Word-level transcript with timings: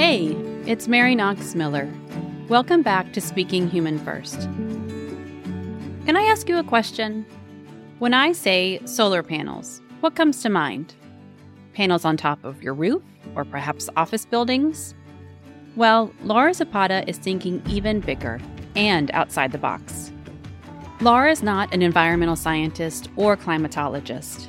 Hey, 0.00 0.28
it's 0.64 0.88
Mary 0.88 1.14
Knox 1.14 1.54
Miller. 1.54 1.86
Welcome 2.48 2.80
back 2.80 3.12
to 3.12 3.20
Speaking 3.20 3.68
Human 3.68 3.98
First. 3.98 4.40
Can 6.06 6.16
I 6.16 6.22
ask 6.22 6.48
you 6.48 6.56
a 6.56 6.64
question? 6.64 7.26
When 7.98 8.14
I 8.14 8.32
say 8.32 8.80
solar 8.86 9.22
panels, 9.22 9.82
what 10.00 10.16
comes 10.16 10.40
to 10.40 10.48
mind? 10.48 10.94
Panels 11.74 12.06
on 12.06 12.16
top 12.16 12.42
of 12.44 12.62
your 12.62 12.72
roof, 12.72 13.02
or 13.34 13.44
perhaps 13.44 13.90
office 13.94 14.24
buildings? 14.24 14.94
Well, 15.76 16.10
Laura 16.24 16.54
Zapata 16.54 17.06
is 17.06 17.18
thinking 17.18 17.62
even 17.68 18.00
bigger 18.00 18.40
and 18.74 19.10
outside 19.10 19.52
the 19.52 19.58
box. 19.58 20.10
Laura 21.02 21.30
is 21.30 21.42
not 21.42 21.74
an 21.74 21.82
environmental 21.82 22.36
scientist 22.36 23.10
or 23.16 23.36
climatologist. 23.36 24.46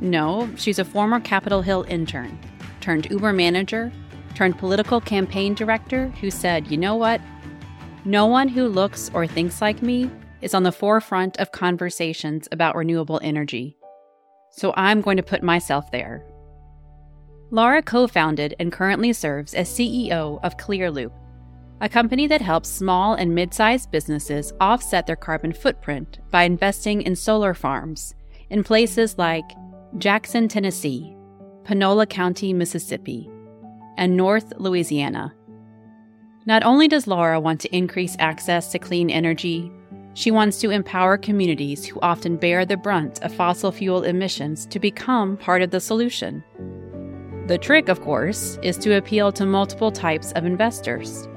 No, 0.00 0.48
she's 0.56 0.78
a 0.78 0.86
former 0.86 1.20
Capitol 1.20 1.60
Hill 1.60 1.84
intern, 1.86 2.38
turned 2.80 3.10
Uber 3.10 3.34
manager, 3.34 3.92
turned 4.36 4.58
political 4.58 5.00
campaign 5.00 5.54
director 5.54 6.08
who 6.20 6.30
said, 6.30 6.70
you 6.70 6.76
know 6.76 6.94
what? 6.94 7.20
No 8.04 8.26
one 8.26 8.48
who 8.48 8.68
looks 8.68 9.10
or 9.14 9.26
thinks 9.26 9.60
like 9.60 9.82
me 9.82 10.10
is 10.42 10.54
on 10.54 10.62
the 10.62 10.70
forefront 10.70 11.38
of 11.38 11.50
conversations 11.52 12.46
about 12.52 12.76
renewable 12.76 13.18
energy. 13.22 13.76
So 14.52 14.74
I'm 14.76 15.00
going 15.00 15.16
to 15.16 15.22
put 15.22 15.42
myself 15.42 15.90
there. 15.90 16.24
Laura 17.50 17.82
co 17.82 18.06
founded 18.06 18.54
and 18.58 18.70
currently 18.70 19.12
serves 19.12 19.54
as 19.54 19.68
CEO 19.68 20.38
of 20.42 20.56
Clearloop, 20.56 21.12
a 21.80 21.88
company 21.88 22.26
that 22.26 22.40
helps 22.40 22.68
small 22.68 23.14
and 23.14 23.34
mid 23.34 23.54
sized 23.54 23.90
businesses 23.90 24.52
offset 24.60 25.06
their 25.06 25.16
carbon 25.16 25.52
footprint 25.52 26.18
by 26.30 26.42
investing 26.42 27.02
in 27.02 27.16
solar 27.16 27.54
farms 27.54 28.14
in 28.50 28.62
places 28.62 29.16
like 29.18 29.44
Jackson, 29.98 30.48
Tennessee, 30.48 31.16
Panola 31.64 32.06
County, 32.06 32.52
Mississippi, 32.52 33.30
and 33.96 34.16
North 34.16 34.52
Louisiana. 34.58 35.34
Not 36.46 36.62
only 36.62 36.86
does 36.86 37.06
Laura 37.06 37.40
want 37.40 37.60
to 37.62 37.76
increase 37.76 38.16
access 38.18 38.70
to 38.72 38.78
clean 38.78 39.10
energy, 39.10 39.70
she 40.14 40.30
wants 40.30 40.60
to 40.60 40.70
empower 40.70 41.18
communities 41.18 41.84
who 41.84 42.00
often 42.00 42.36
bear 42.36 42.64
the 42.64 42.76
brunt 42.76 43.22
of 43.22 43.34
fossil 43.34 43.70
fuel 43.70 44.04
emissions 44.04 44.64
to 44.66 44.78
become 44.78 45.36
part 45.36 45.60
of 45.60 45.70
the 45.70 45.80
solution. 45.80 46.42
The 47.48 47.58
trick, 47.58 47.88
of 47.88 48.00
course, 48.00 48.58
is 48.62 48.78
to 48.78 48.96
appeal 48.96 49.30
to 49.32 49.44
multiple 49.44 49.92
types 49.92 50.32
of 50.32 50.44
investors 50.44 51.28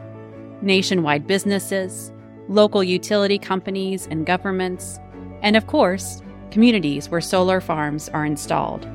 nationwide 0.62 1.26
businesses, 1.26 2.12
local 2.50 2.84
utility 2.84 3.40
companies 3.40 4.08
and 4.12 4.26
governments, 4.26 5.00
and 5.42 5.56
of 5.56 5.68
course, 5.68 6.22
communities 6.52 7.10
where 7.10 7.22
solar 7.22 7.62
farms 7.62 8.10
are 8.10 8.26
installed. 8.26 8.88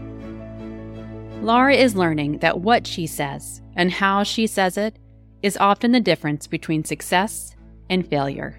Laura 1.45 1.75
is 1.75 1.95
learning 1.95 2.39
that 2.39 2.61
what 2.61 2.87
she 2.87 3.07
says 3.07 3.61
and 3.77 3.93
how 3.93 4.23
she 4.23 4.47
says 4.47 4.79
it 4.79 4.99
is 5.43 5.59
often 5.59 5.93
the 5.93 6.01
difference 6.01 6.47
between 6.47 6.83
success 6.83 7.55
and 7.91 8.09
failure. 8.09 8.59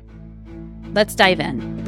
Let's 0.94 1.16
dive 1.16 1.40
in. 1.40 1.84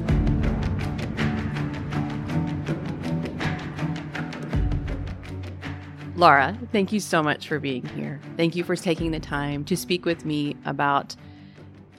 Laura, 6.15 6.57
thank 6.71 6.91
you 6.91 6.99
so 6.99 7.21
much 7.21 7.47
for 7.47 7.59
being 7.59 7.85
here. 7.89 8.19
Thank 8.35 8.55
you 8.55 8.63
for 8.63 8.75
taking 8.75 9.11
the 9.11 9.19
time 9.19 9.65
to 9.65 9.77
speak 9.77 10.03
with 10.03 10.25
me 10.25 10.55
about 10.65 11.15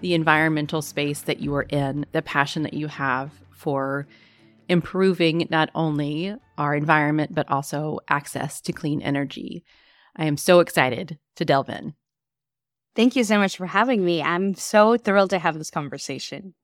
the 0.01 0.13
environmental 0.13 0.83
space 0.83 1.21
that 1.21 1.39
you 1.39 1.55
are 1.55 1.67
in, 1.71 2.05
the 2.11 2.23
passion 2.23 2.65
that 2.65 2.75
you 2.75 2.89
have 2.89 3.31
for 3.53 4.09
improving 4.69 5.47
not 5.51 5.71
only 5.77 6.35
our 6.59 6.75
environment, 6.75 7.35
but 7.35 7.51
also 7.51 8.01
access 8.09 8.61
to 8.63 8.73
clean 8.73 9.01
energy. 9.01 9.65
I 10.17 10.27
am 10.27 10.37
so 10.37 10.61
excited 10.61 11.19
to 11.37 11.45
delve 11.45 11.69
in. 11.69 11.95
Thank 12.95 13.17
you 13.17 13.25
so 13.25 13.39
much 13.39 13.57
for 13.57 13.67
having 13.67 14.05
me. 14.05 14.23
I'm 14.23 14.55
so 14.55 14.97
thrilled 14.97 15.31
to 15.31 15.39
have 15.39 15.57
this 15.57 15.71
conversation. 15.71 16.55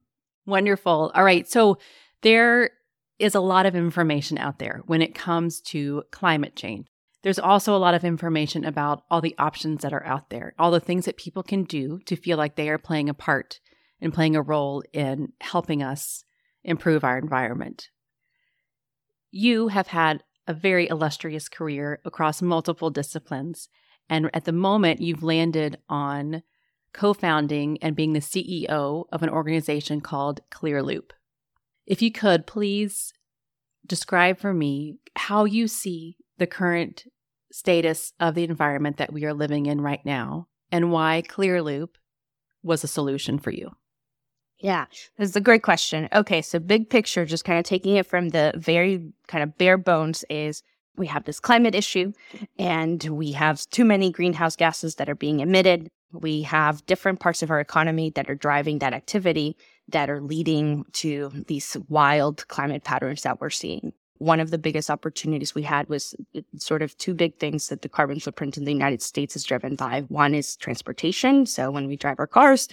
Wonderful. 0.46 1.12
All 1.14 1.24
right. 1.24 1.48
So, 1.48 1.78
there 2.22 2.70
is 3.18 3.34
a 3.34 3.40
lot 3.40 3.66
of 3.66 3.76
information 3.76 4.38
out 4.38 4.58
there 4.58 4.82
when 4.86 5.00
it 5.00 5.14
comes 5.14 5.60
to 5.60 6.02
climate 6.10 6.56
change. 6.56 6.88
There's 7.22 7.38
also 7.38 7.74
a 7.74 7.78
lot 7.78 7.94
of 7.94 8.04
information 8.04 8.64
about 8.64 9.04
all 9.10 9.20
the 9.20 9.34
options 9.38 9.82
that 9.82 9.92
are 9.92 10.04
out 10.04 10.30
there, 10.30 10.54
all 10.58 10.70
the 10.70 10.80
things 10.80 11.06
that 11.06 11.16
people 11.16 11.42
can 11.42 11.64
do 11.64 12.00
to 12.06 12.16
feel 12.16 12.36
like 12.36 12.56
they 12.56 12.68
are 12.68 12.78
playing 12.78 13.08
a 13.08 13.14
part 13.14 13.60
and 14.00 14.12
playing 14.12 14.36
a 14.36 14.42
role 14.42 14.82
in 14.92 15.32
helping 15.40 15.82
us 15.82 16.24
improve 16.64 17.04
our 17.04 17.16
environment. 17.16 17.88
You 19.36 19.66
have 19.66 19.88
had 19.88 20.22
a 20.46 20.54
very 20.54 20.88
illustrious 20.88 21.48
career 21.48 22.00
across 22.04 22.40
multiple 22.40 22.88
disciplines. 22.88 23.68
And 24.08 24.30
at 24.32 24.44
the 24.44 24.52
moment, 24.52 25.00
you've 25.00 25.24
landed 25.24 25.76
on 25.88 26.44
co 26.92 27.12
founding 27.14 27.78
and 27.82 27.96
being 27.96 28.12
the 28.12 28.20
CEO 28.20 29.06
of 29.10 29.24
an 29.24 29.28
organization 29.28 30.00
called 30.00 30.40
Clearloop. 30.52 31.10
If 31.84 32.00
you 32.00 32.12
could, 32.12 32.46
please 32.46 33.12
describe 33.84 34.38
for 34.38 34.54
me 34.54 34.98
how 35.16 35.46
you 35.46 35.66
see 35.66 36.16
the 36.38 36.46
current 36.46 37.02
status 37.50 38.12
of 38.20 38.36
the 38.36 38.44
environment 38.44 38.98
that 38.98 39.12
we 39.12 39.24
are 39.24 39.34
living 39.34 39.66
in 39.66 39.80
right 39.80 40.06
now 40.06 40.46
and 40.70 40.92
why 40.92 41.24
Clearloop 41.28 41.96
was 42.62 42.84
a 42.84 42.88
solution 42.88 43.40
for 43.40 43.50
you. 43.50 43.72
Yeah, 44.60 44.86
that's 45.18 45.36
a 45.36 45.40
great 45.40 45.62
question. 45.62 46.08
Okay, 46.12 46.40
so 46.40 46.58
big 46.58 46.88
picture, 46.88 47.26
just 47.26 47.44
kind 47.44 47.58
of 47.58 47.64
taking 47.64 47.96
it 47.96 48.06
from 48.06 48.30
the 48.30 48.52
very 48.56 49.12
kind 49.26 49.42
of 49.42 49.58
bare 49.58 49.76
bones 49.76 50.24
is 50.30 50.62
we 50.96 51.06
have 51.08 51.24
this 51.24 51.40
climate 51.40 51.74
issue 51.74 52.12
and 52.58 53.02
we 53.04 53.32
have 53.32 53.66
too 53.70 53.84
many 53.84 54.10
greenhouse 54.10 54.56
gases 54.56 54.94
that 54.94 55.08
are 55.08 55.14
being 55.14 55.40
emitted. 55.40 55.88
We 56.12 56.42
have 56.42 56.86
different 56.86 57.20
parts 57.20 57.42
of 57.42 57.50
our 57.50 57.60
economy 57.60 58.10
that 58.10 58.30
are 58.30 58.36
driving 58.36 58.78
that 58.78 58.94
activity 58.94 59.56
that 59.88 60.08
are 60.08 60.20
leading 60.20 60.84
to 60.92 61.30
these 61.48 61.76
wild 61.88 62.46
climate 62.48 62.84
patterns 62.84 63.22
that 63.22 63.40
we're 63.40 63.50
seeing. 63.50 63.92
One 64.18 64.40
of 64.40 64.50
the 64.52 64.58
biggest 64.58 64.88
opportunities 64.88 65.54
we 65.54 65.62
had 65.64 65.88
was 65.88 66.14
uh, 66.36 66.40
sort 66.56 66.82
of 66.82 66.96
two 66.96 67.14
big 67.14 67.36
things 67.38 67.68
that 67.68 67.82
the 67.82 67.88
carbon 67.88 68.20
footprint 68.20 68.56
in 68.56 68.64
the 68.64 68.72
United 68.72 69.02
States 69.02 69.34
is 69.34 69.44
driven 69.44 69.74
by. 69.74 70.02
One 70.02 70.34
is 70.34 70.56
transportation. 70.56 71.44
So 71.46 71.70
when 71.70 71.88
we 71.88 71.96
drive 71.96 72.20
our 72.20 72.28
cars, 72.28 72.68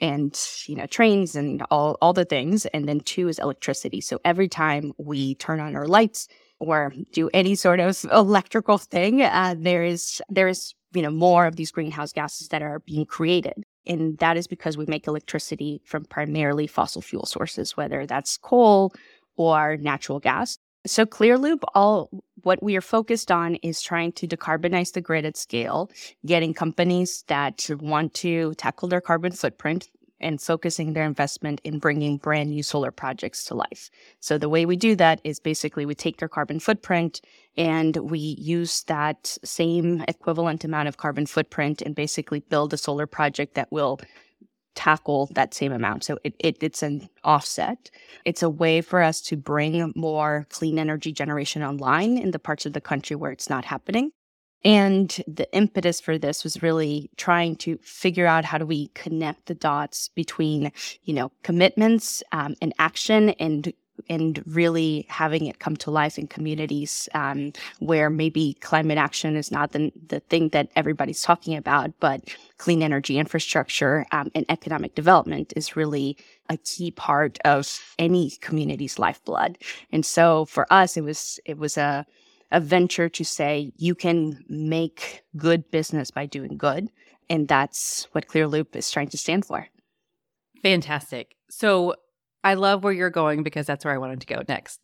and 0.00 0.38
you 0.66 0.74
know 0.74 0.86
trains 0.86 1.34
and 1.34 1.62
all 1.70 1.96
all 2.00 2.12
the 2.12 2.24
things 2.24 2.66
and 2.66 2.88
then 2.88 3.00
two 3.00 3.28
is 3.28 3.38
electricity. 3.38 4.00
So 4.00 4.18
every 4.24 4.48
time 4.48 4.92
we 4.98 5.34
turn 5.36 5.60
on 5.60 5.76
our 5.76 5.86
lights 5.86 6.28
or 6.58 6.92
do 7.12 7.30
any 7.32 7.54
sort 7.54 7.80
of 7.80 8.04
electrical 8.12 8.78
thing 8.78 9.22
uh, 9.22 9.54
there 9.58 9.84
is 9.84 10.22
there 10.28 10.48
is 10.48 10.74
you 10.92 11.02
know 11.02 11.10
more 11.10 11.46
of 11.46 11.56
these 11.56 11.70
greenhouse 11.70 12.12
gases 12.12 12.48
that 12.48 12.62
are 12.62 12.80
being 12.80 13.06
created. 13.06 13.64
And 13.86 14.18
that 14.18 14.36
is 14.36 14.46
because 14.46 14.76
we 14.76 14.84
make 14.86 15.06
electricity 15.06 15.80
from 15.84 16.04
primarily 16.04 16.66
fossil 16.66 17.02
fuel 17.02 17.26
sources 17.26 17.76
whether 17.76 18.06
that's 18.06 18.36
coal 18.36 18.92
or 19.36 19.76
natural 19.78 20.20
gas 20.20 20.58
so 20.86 21.04
Clearloop, 21.04 21.62
all 21.74 22.08
what 22.42 22.62
we 22.62 22.76
are 22.76 22.80
focused 22.82 23.30
on 23.30 23.56
is 23.56 23.82
trying 23.82 24.12
to 24.12 24.26
decarbonize 24.26 24.92
the 24.92 25.00
grid 25.00 25.24
at 25.24 25.36
scale, 25.36 25.90
getting 26.24 26.54
companies 26.54 27.24
that 27.26 27.68
want 27.80 28.14
to 28.14 28.54
tackle 28.54 28.88
their 28.88 29.00
carbon 29.00 29.32
footprint 29.32 29.90
and 30.20 30.40
focusing 30.40 30.92
their 30.92 31.04
investment 31.04 31.60
in 31.64 31.78
bringing 31.78 32.18
brand 32.18 32.50
new 32.50 32.62
solar 32.62 32.90
projects 32.90 33.44
to 33.44 33.54
life. 33.54 33.90
So 34.20 34.38
the 34.38 34.48
way 34.48 34.66
we 34.66 34.76
do 34.76 34.94
that 34.96 35.20
is 35.24 35.40
basically 35.40 35.86
we 35.86 35.94
take 35.94 36.18
their 36.18 36.28
carbon 36.28 36.60
footprint 36.60 37.20
and 37.56 37.96
we 37.96 38.18
use 38.18 38.84
that 38.84 39.38
same 39.44 40.04
equivalent 40.08 40.64
amount 40.64 40.88
of 40.88 40.98
carbon 40.98 41.26
footprint 41.26 41.82
and 41.82 41.94
basically 41.94 42.40
build 42.40 42.72
a 42.72 42.78
solar 42.78 43.06
project 43.06 43.54
that 43.54 43.72
will 43.72 43.98
tackle 44.74 45.28
that 45.32 45.54
same 45.54 45.72
amount. 45.72 46.04
So 46.04 46.18
it, 46.24 46.34
it, 46.38 46.56
it's 46.60 46.82
an 46.82 47.08
offset. 47.24 47.90
It's 48.24 48.42
a 48.42 48.50
way 48.50 48.80
for 48.80 49.02
us 49.02 49.20
to 49.22 49.36
bring 49.36 49.92
more 49.96 50.46
clean 50.50 50.78
energy 50.78 51.12
generation 51.12 51.62
online 51.62 52.16
in 52.16 52.30
the 52.30 52.38
parts 52.38 52.66
of 52.66 52.72
the 52.72 52.80
country 52.80 53.16
where 53.16 53.32
it's 53.32 53.50
not 53.50 53.64
happening. 53.64 54.12
And 54.62 55.08
the 55.26 55.50
impetus 55.54 56.00
for 56.00 56.18
this 56.18 56.44
was 56.44 56.62
really 56.62 57.10
trying 57.16 57.56
to 57.56 57.78
figure 57.78 58.26
out 58.26 58.44
how 58.44 58.58
do 58.58 58.66
we 58.66 58.88
connect 58.88 59.46
the 59.46 59.54
dots 59.54 60.10
between, 60.14 60.70
you 61.02 61.14
know, 61.14 61.32
commitments 61.42 62.22
um, 62.32 62.54
and 62.60 62.74
action 62.78 63.30
and 63.30 63.72
and 64.08 64.42
really 64.46 65.06
having 65.08 65.46
it 65.46 65.58
come 65.58 65.76
to 65.76 65.90
life 65.90 66.18
in 66.18 66.26
communities 66.26 67.08
um, 67.14 67.52
where 67.78 68.10
maybe 68.10 68.54
climate 68.60 68.98
action 68.98 69.36
is 69.36 69.50
not 69.50 69.72
the, 69.72 69.92
the 70.08 70.20
thing 70.20 70.48
that 70.50 70.70
everybody's 70.76 71.22
talking 71.22 71.56
about, 71.56 71.92
but 72.00 72.34
clean 72.58 72.82
energy 72.82 73.18
infrastructure 73.18 74.06
um, 74.12 74.30
and 74.34 74.44
economic 74.48 74.94
development 74.94 75.52
is 75.56 75.76
really 75.76 76.16
a 76.48 76.56
key 76.56 76.90
part 76.90 77.38
of 77.44 77.80
any 77.98 78.30
community's 78.40 78.98
lifeblood. 78.98 79.58
And 79.92 80.04
so 80.04 80.44
for 80.46 80.70
us, 80.72 80.96
it 80.96 81.02
was 81.02 81.40
it 81.44 81.58
was 81.58 81.76
a 81.76 82.06
a 82.52 82.60
venture 82.60 83.08
to 83.08 83.24
say 83.24 83.72
you 83.76 83.94
can 83.94 84.44
make 84.48 85.22
good 85.36 85.70
business 85.70 86.10
by 86.10 86.26
doing 86.26 86.56
good, 86.56 86.88
and 87.28 87.46
that's 87.46 88.08
what 88.12 88.26
Clearloop 88.26 88.74
is 88.74 88.90
trying 88.90 89.08
to 89.08 89.18
stand 89.18 89.44
for. 89.44 89.68
Fantastic. 90.62 91.36
So 91.48 91.94
I 92.42 92.54
love 92.54 92.82
where 92.84 92.92
you're 92.92 93.10
going 93.10 93.42
because 93.42 93.66
that's 93.66 93.84
where 93.84 93.94
I 93.94 93.98
wanted 93.98 94.20
to 94.20 94.26
go 94.26 94.42
next. 94.48 94.80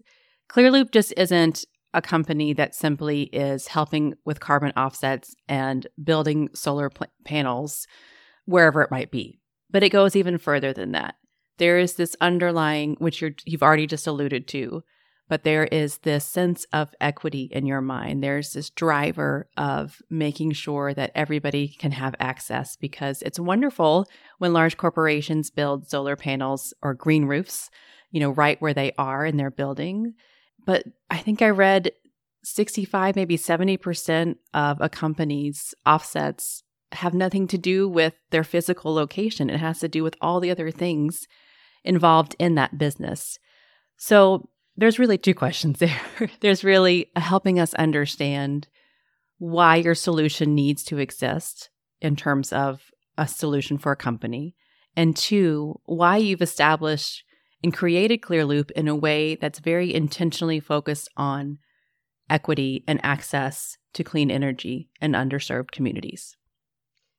Clearloop 0.51 0.91
just 0.91 1.13
isn't 1.17 1.65
a 1.95 2.03
company 2.03 2.53
that 2.53 2.75
simply 2.75 3.23
is 3.25 3.69
helping 3.69 4.15
with 4.25 4.41
carbon 4.41 4.73
offsets 4.77 5.35
and 5.49 5.87
building 6.03 6.51
solar 6.55 6.91
pl- 6.91 7.07
panels 7.25 7.87
wherever 8.45 8.83
it 8.83 8.91
might 8.91 9.11
be. 9.11 9.39
But 9.71 9.83
it 9.83 9.91
goes 9.91 10.15
even 10.15 10.39
further 10.39 10.73
than 10.73 10.93
that. 10.93 11.15
There 11.59 11.79
is 11.79 11.95
this 11.95 12.15
underlying, 12.21 12.97
which 12.99 13.23
you 13.23 13.35
have 13.53 13.63
already 13.63 13.87
just 13.87 14.07
alluded 14.07 14.47
to, 14.49 14.83
but 15.29 15.43
there 15.43 15.65
is 15.65 15.99
this 15.99 16.25
sense 16.25 16.67
of 16.73 16.95
equity 17.01 17.49
in 17.51 17.67
your 17.67 17.81
mind. 17.81 18.23
There's 18.23 18.53
this 18.53 18.71
driver 18.71 19.49
of 19.57 20.01
making 20.09 20.53
sure 20.53 20.95
that 20.95 21.13
everybody 21.15 21.69
can 21.69 21.93
have 21.93 22.15
access 22.21 22.77
because 22.77 23.23
it's 23.23 23.41
wonderful 23.41 24.07
when 24.39 24.53
large 24.53 24.77
corporations 24.77 25.51
build 25.51 25.89
solar 25.89 26.17
panels 26.17 26.73
or 26.83 26.95
green 26.95 27.25
roofs, 27.25 27.71
you 28.11 28.21
know, 28.21 28.31
right 28.31 28.61
where 28.61 28.75
they 28.75 28.93
are 28.99 29.27
in 29.27 29.37
their 29.37 29.51
building. 29.51 30.15
But 30.65 30.85
I 31.11 31.19
think 31.19 31.43
I 31.43 31.51
read 31.51 31.93
65, 32.45 33.17
maybe 33.17 33.37
70% 33.37 34.37
of 34.55 34.81
a 34.81 34.89
company's 34.89 35.75
offsets 35.85 36.63
have 36.93 37.15
nothing 37.15 37.49
to 37.49 37.59
do 37.59 37.89
with 37.89 38.15
their 38.31 38.45
physical 38.45 38.95
location. 38.95 39.51
It 39.51 39.59
has 39.59 39.81
to 39.81 39.89
do 39.89 40.05
with 40.05 40.15
all 40.21 40.39
the 40.39 40.53
other 40.53 40.71
things 40.71 41.27
involved 41.85 42.37
in 42.39 42.55
that 42.55 42.79
business. 42.79 43.41
So 43.97 44.49
there's 44.77 44.99
really 44.99 45.19
two 45.19 45.35
questions 45.35 45.79
there. 45.79 46.01
there's 46.41 46.65
really 46.65 47.11
uh, 47.17 47.21
helping 47.21 47.59
us 47.59 47.75
understand 47.75 48.69
why 49.39 49.77
your 49.77 49.95
solution 49.95 50.55
needs 50.55 50.83
to 50.85 50.99
exist 50.99 51.71
in 52.01 52.17
terms 52.17 52.53
of 52.53 52.91
a 53.19 53.27
solution 53.27 53.79
for 53.79 53.93
a 53.93 53.97
company, 53.97 54.55
and 54.95 55.17
two, 55.17 55.81
why 55.85 56.17
you've 56.17 56.43
established 56.43 57.25
and 57.63 57.75
created 57.75 58.21
Clearloop 58.21 58.71
in 58.73 58.89
a 58.89 58.95
way 58.95 59.35
that's 59.35 59.59
very 59.59 59.95
intentionally 59.95 60.61
focused 60.61 61.09
on 61.17 61.59
equity 62.29 62.85
and 62.87 63.01
access 63.03 63.79
to 63.95 64.05
clean 64.05 64.31
energy 64.31 64.91
in 65.01 65.13
underserved 65.13 65.71
communities. 65.71 66.37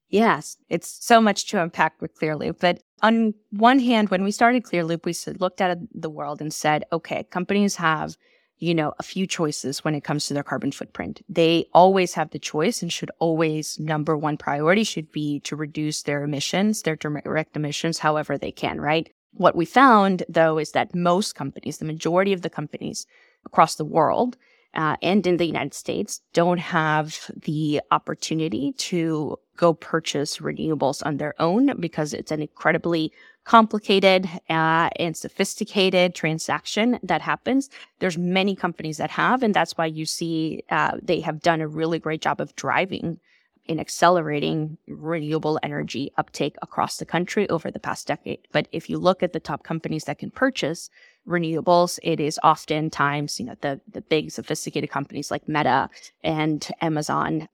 Yes, 0.09 0.57
it's 0.69 1.05
so 1.05 1.19
much 1.19 1.47
to 1.47 1.61
unpack 1.61 2.01
with 2.01 2.17
Clearloop. 2.17 2.59
But 2.59 2.81
on 3.01 3.33
one 3.51 3.79
hand, 3.79 4.09
when 4.09 4.23
we 4.23 4.31
started 4.31 4.63
Clearloop, 4.63 5.05
we 5.05 5.13
looked 5.39 5.61
at 5.61 5.77
the 5.93 6.09
world 6.09 6.41
and 6.41 6.53
said, 6.53 6.85
okay, 6.93 7.23
companies 7.25 7.75
have, 7.75 8.17
you 8.57 8.73
know, 8.73 8.93
a 8.99 9.03
few 9.03 9.27
choices 9.27 9.83
when 9.83 9.95
it 9.95 10.03
comes 10.03 10.25
to 10.25 10.33
their 10.33 10.43
carbon 10.43 10.71
footprint. 10.71 11.21
They 11.27 11.65
always 11.73 12.13
have 12.13 12.31
the 12.31 12.39
choice 12.39 12.81
and 12.81 12.91
should 12.91 13.11
always, 13.19 13.77
number 13.79 14.17
one 14.17 14.37
priority 14.37 14.83
should 14.83 15.11
be 15.11 15.41
to 15.41 15.55
reduce 15.55 16.03
their 16.03 16.23
emissions, 16.23 16.83
their 16.83 16.95
direct 16.95 17.55
emissions, 17.55 17.99
however 17.99 18.37
they 18.37 18.51
can, 18.51 18.79
right? 18.79 19.09
What 19.33 19.55
we 19.55 19.65
found, 19.65 20.23
though, 20.29 20.57
is 20.57 20.71
that 20.71 20.95
most 20.95 21.35
companies, 21.35 21.77
the 21.77 21.85
majority 21.85 22.33
of 22.33 22.41
the 22.41 22.49
companies 22.49 23.05
across 23.45 23.75
the 23.75 23.85
world, 23.85 24.37
uh, 24.73 24.95
and 25.01 25.25
in 25.27 25.37
the 25.37 25.45
United 25.45 25.73
States 25.73 26.21
don't 26.33 26.59
have 26.59 27.31
the 27.35 27.81
opportunity 27.91 28.73
to 28.73 29.37
go 29.57 29.73
purchase 29.73 30.37
renewables 30.37 31.05
on 31.05 31.17
their 31.17 31.33
own 31.39 31.79
because 31.79 32.13
it's 32.13 32.31
an 32.31 32.41
incredibly 32.41 33.11
complicated 33.43 34.29
uh, 34.49 34.89
and 34.97 35.15
sophisticated 35.15 36.13
transaction 36.13 36.99
that 37.03 37.21
happens. 37.21 37.69
There's 37.99 38.17
many 38.17 38.55
companies 38.55 38.97
that 38.97 39.09
have, 39.11 39.43
and 39.43 39.53
that's 39.53 39.77
why 39.77 39.85
you 39.85 40.05
see 40.05 40.63
uh, 40.69 40.97
they 41.01 41.21
have 41.21 41.41
done 41.41 41.61
a 41.61 41.67
really 41.67 41.99
great 41.99 42.21
job 42.21 42.41
of 42.41 42.55
driving 42.55 43.19
in 43.67 43.79
accelerating 43.79 44.77
renewable 44.87 45.59
energy 45.61 46.11
uptake 46.17 46.55
across 46.61 46.97
the 46.97 47.05
country 47.05 47.49
over 47.49 47.69
the 47.69 47.79
past 47.79 48.07
decade. 48.07 48.39
But 48.51 48.67
if 48.71 48.89
you 48.89 48.97
look 48.97 49.21
at 49.21 49.33
the 49.33 49.39
top 49.39 49.63
companies 49.63 50.05
that 50.05 50.19
can 50.19 50.31
purchase 50.31 50.89
renewables, 51.27 51.99
it 52.03 52.19
is 52.19 52.39
oftentimes, 52.43 53.39
you 53.39 53.45
know, 53.45 53.55
the, 53.61 53.81
the 53.91 54.01
big 54.01 54.31
sophisticated 54.31 54.89
companies 54.89 55.31
like 55.31 55.47
Meta 55.47 55.89
and 56.23 56.67
Amazon. 56.81 57.47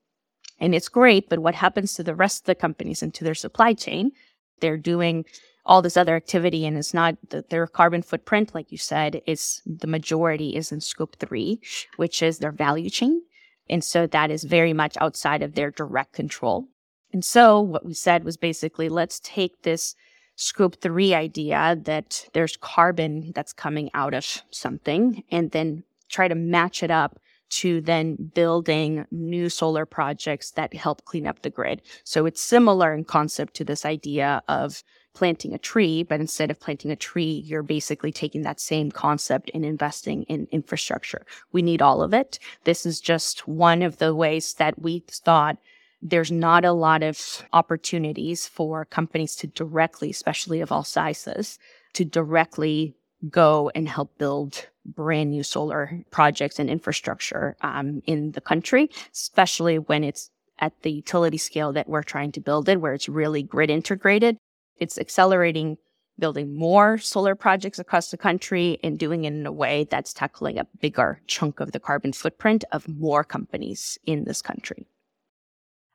And 0.60 0.74
it's 0.74 0.88
great, 0.88 1.28
but 1.28 1.40
what 1.40 1.54
happens 1.54 1.94
to 1.94 2.02
the 2.02 2.14
rest 2.14 2.42
of 2.42 2.46
the 2.46 2.54
companies 2.54 3.02
and 3.02 3.12
to 3.14 3.24
their 3.24 3.34
supply 3.34 3.74
chain? 3.74 4.12
They're 4.60 4.76
doing 4.76 5.24
all 5.66 5.82
this 5.82 5.96
other 5.96 6.14
activity 6.14 6.66
and 6.66 6.76
it's 6.76 6.94
not 6.94 7.16
the, 7.30 7.44
their 7.48 7.66
carbon 7.66 8.02
footprint, 8.02 8.54
like 8.54 8.70
you 8.70 8.78
said, 8.78 9.22
is 9.26 9.62
the 9.66 9.86
majority 9.86 10.56
is 10.56 10.70
in 10.70 10.80
scope 10.80 11.16
three, 11.18 11.60
which 11.96 12.22
is 12.22 12.38
their 12.38 12.52
value 12.52 12.90
chain. 12.90 13.22
And 13.68 13.82
so 13.82 14.06
that 14.06 14.30
is 14.30 14.44
very 14.44 14.72
much 14.74 14.96
outside 15.00 15.42
of 15.42 15.54
their 15.54 15.70
direct 15.70 16.12
control. 16.12 16.68
And 17.12 17.24
so 17.24 17.60
what 17.60 17.84
we 17.84 17.94
said 17.94 18.24
was 18.24 18.36
basically, 18.36 18.88
let's 18.88 19.20
take 19.20 19.62
this 19.62 19.94
scope 20.36 20.76
three 20.80 21.14
idea 21.14 21.78
that 21.84 22.26
there's 22.32 22.56
carbon 22.56 23.32
that's 23.34 23.52
coming 23.52 23.90
out 23.94 24.14
of 24.14 24.42
something 24.50 25.22
and 25.30 25.52
then 25.52 25.84
try 26.08 26.28
to 26.28 26.34
match 26.34 26.82
it 26.82 26.90
up 26.90 27.18
to 27.54 27.80
then 27.80 28.16
building 28.34 29.06
new 29.12 29.48
solar 29.48 29.86
projects 29.86 30.50
that 30.52 30.74
help 30.74 31.04
clean 31.04 31.26
up 31.26 31.42
the 31.42 31.50
grid. 31.50 31.82
So 32.02 32.26
it's 32.26 32.40
similar 32.40 32.92
in 32.92 33.04
concept 33.04 33.54
to 33.54 33.64
this 33.64 33.84
idea 33.84 34.42
of 34.48 34.82
planting 35.14 35.54
a 35.54 35.58
tree, 35.58 36.02
but 36.02 36.18
instead 36.18 36.50
of 36.50 36.58
planting 36.58 36.90
a 36.90 36.96
tree, 36.96 37.44
you're 37.46 37.62
basically 37.62 38.10
taking 38.10 38.42
that 38.42 38.58
same 38.58 38.90
concept 38.90 39.52
and 39.54 39.64
investing 39.64 40.24
in 40.24 40.48
infrastructure. 40.50 41.24
We 41.52 41.62
need 41.62 41.80
all 41.80 42.02
of 42.02 42.12
it. 42.12 42.40
This 42.64 42.84
is 42.84 43.00
just 43.00 43.46
one 43.46 43.82
of 43.82 43.98
the 43.98 44.14
ways 44.14 44.54
that 44.54 44.80
we 44.80 45.04
thought 45.08 45.58
there's 46.02 46.32
not 46.32 46.64
a 46.64 46.72
lot 46.72 47.02
of 47.02 47.46
opportunities 47.52 48.46
for 48.46 48.84
companies 48.84 49.36
to 49.36 49.46
directly, 49.46 50.10
especially 50.10 50.60
of 50.60 50.72
all 50.72 50.84
sizes, 50.84 51.58
to 51.94 52.04
directly 52.04 52.94
go 53.30 53.70
and 53.74 53.88
help 53.88 54.16
build 54.18 54.68
brand 54.84 55.30
new 55.30 55.42
solar 55.42 56.00
projects 56.10 56.58
and 56.58 56.68
infrastructure 56.68 57.56
um, 57.62 58.02
in 58.06 58.32
the 58.32 58.40
country, 58.40 58.90
especially 59.12 59.78
when 59.78 60.04
it's 60.04 60.30
at 60.58 60.72
the 60.82 60.92
utility 60.92 61.38
scale 61.38 61.72
that 61.72 61.88
we're 61.88 62.02
trying 62.02 62.32
to 62.32 62.40
build 62.40 62.68
it, 62.68 62.80
where 62.80 62.92
it's 62.92 63.08
really 63.08 63.42
grid 63.42 63.70
integrated. 63.70 64.36
It's 64.78 64.98
accelerating 64.98 65.78
building 66.18 66.56
more 66.56 66.96
solar 66.98 67.34
projects 67.34 67.78
across 67.78 68.10
the 68.10 68.16
country 68.16 68.78
and 68.84 68.98
doing 68.98 69.24
it 69.24 69.32
in 69.32 69.46
a 69.46 69.52
way 69.52 69.84
that's 69.90 70.12
tackling 70.12 70.58
a 70.58 70.66
bigger 70.80 71.20
chunk 71.26 71.58
of 71.58 71.72
the 71.72 71.80
carbon 71.80 72.12
footprint 72.12 72.64
of 72.70 72.86
more 72.88 73.24
companies 73.24 73.98
in 74.06 74.24
this 74.24 74.40
country. 74.40 74.86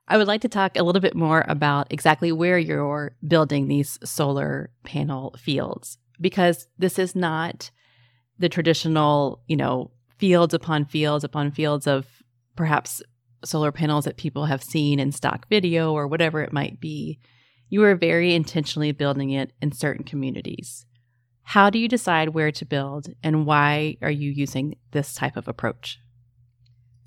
I 0.09 0.17
would 0.17 0.27
like 0.27 0.41
to 0.41 0.49
talk 0.49 0.75
a 0.75 0.83
little 0.83 1.01
bit 1.01 1.15
more 1.15 1.45
about 1.47 1.93
exactly 1.93 2.31
where 2.31 2.57
you're 2.57 3.15
building 3.25 3.67
these 3.67 3.99
solar 4.03 4.71
panel 4.83 5.35
fields 5.37 5.99
because 6.19 6.67
this 6.77 6.99
is 6.99 7.15
not 7.15 7.71
the 8.37 8.49
traditional, 8.49 9.41
you 9.47 9.55
know, 9.55 9.91
fields 10.17 10.53
upon 10.53 10.85
fields 10.85 11.23
upon 11.23 11.51
fields 11.51 11.87
of 11.87 12.05
perhaps 12.55 13.01
solar 13.45 13.71
panels 13.71 14.05
that 14.05 14.17
people 14.17 14.45
have 14.45 14.63
seen 14.63 14.99
in 14.99 15.11
stock 15.11 15.47
video 15.49 15.93
or 15.93 16.07
whatever 16.07 16.41
it 16.41 16.53
might 16.53 16.79
be. 16.79 17.19
You 17.69 17.83
are 17.83 17.95
very 17.95 18.33
intentionally 18.33 18.91
building 18.91 19.31
it 19.31 19.53
in 19.61 19.71
certain 19.71 20.03
communities. 20.03 20.85
How 21.43 21.69
do 21.69 21.79
you 21.79 21.87
decide 21.87 22.29
where 22.29 22.51
to 22.51 22.65
build 22.65 23.07
and 23.23 23.45
why 23.45 23.97
are 24.01 24.11
you 24.11 24.31
using 24.31 24.75
this 24.91 25.13
type 25.13 25.37
of 25.37 25.47
approach? 25.47 25.99